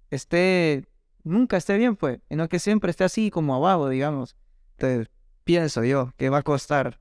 esté, 0.10 0.86
nunca 1.24 1.58
esté 1.58 1.78
bien, 1.78 1.96
pues, 1.96 2.20
y 2.30 2.36
no 2.36 2.50
que 2.50 2.60
siempre 2.60 2.92
esté 2.92 3.04
así 3.04 3.30
como 3.30 3.56
abajo, 3.56 3.90
digamos. 3.90 4.36
Entonces, 4.78 5.10
pienso 5.44 5.84
yo 5.84 6.12
que 6.18 6.30
va 6.30 6.40
a 6.40 6.44
costar. 6.44 7.00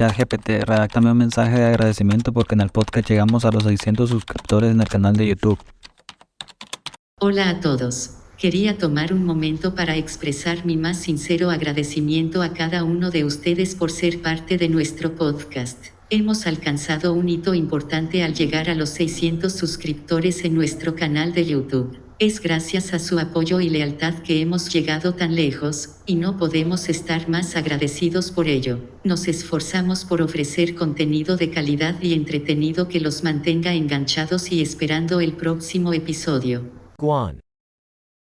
ChatGPT, 0.00 0.64
redáctame 0.64 1.10
un 1.12 1.18
mensaje 1.18 1.58
de 1.58 1.64
agradecimiento 1.66 2.32
porque 2.32 2.54
en 2.54 2.62
el 2.62 2.70
podcast 2.70 3.06
llegamos 3.06 3.44
a 3.44 3.50
los 3.50 3.64
600 3.64 4.08
suscriptores 4.08 4.70
en 4.70 4.80
el 4.80 4.88
canal 4.88 5.14
de 5.14 5.26
YouTube. 5.26 5.58
Hola 7.18 7.50
a 7.50 7.60
todos. 7.60 8.12
Quería 8.38 8.78
tomar 8.78 9.12
un 9.12 9.26
momento 9.26 9.74
para 9.74 9.96
expresar 9.96 10.64
mi 10.64 10.78
más 10.78 10.96
sincero 10.96 11.50
agradecimiento 11.50 12.40
a 12.40 12.54
cada 12.54 12.82
uno 12.82 13.10
de 13.10 13.26
ustedes 13.26 13.74
por 13.74 13.90
ser 13.90 14.22
parte 14.22 14.56
de 14.56 14.70
nuestro 14.70 15.16
podcast. 15.16 15.88
Hemos 16.08 16.46
alcanzado 16.46 17.12
un 17.12 17.28
hito 17.28 17.52
importante 17.52 18.22
al 18.24 18.32
llegar 18.32 18.70
a 18.70 18.74
los 18.74 18.88
600 18.88 19.52
suscriptores 19.52 20.46
en 20.46 20.54
nuestro 20.54 20.94
canal 20.94 21.34
de 21.34 21.44
YouTube. 21.44 22.09
Es 22.20 22.42
gracias 22.42 22.92
a 22.92 22.98
su 22.98 23.18
apoyo 23.18 23.60
y 23.60 23.70
lealtad 23.70 24.12
que 24.18 24.42
hemos 24.42 24.70
llegado 24.70 25.14
tan 25.14 25.34
lejos, 25.34 26.02
y 26.04 26.16
no 26.16 26.36
podemos 26.36 26.90
estar 26.90 27.30
más 27.30 27.56
agradecidos 27.56 28.30
por 28.30 28.46
ello. 28.46 28.78
Nos 29.04 29.26
esforzamos 29.26 30.04
por 30.04 30.20
ofrecer 30.20 30.74
contenido 30.74 31.38
de 31.38 31.48
calidad 31.48 31.96
y 32.02 32.12
entretenido 32.12 32.88
que 32.88 33.00
los 33.00 33.24
mantenga 33.24 33.72
enganchados 33.72 34.52
y 34.52 34.60
esperando 34.60 35.20
el 35.20 35.32
próximo 35.32 35.94
episodio. 35.94 36.70
Guan. 36.98 37.40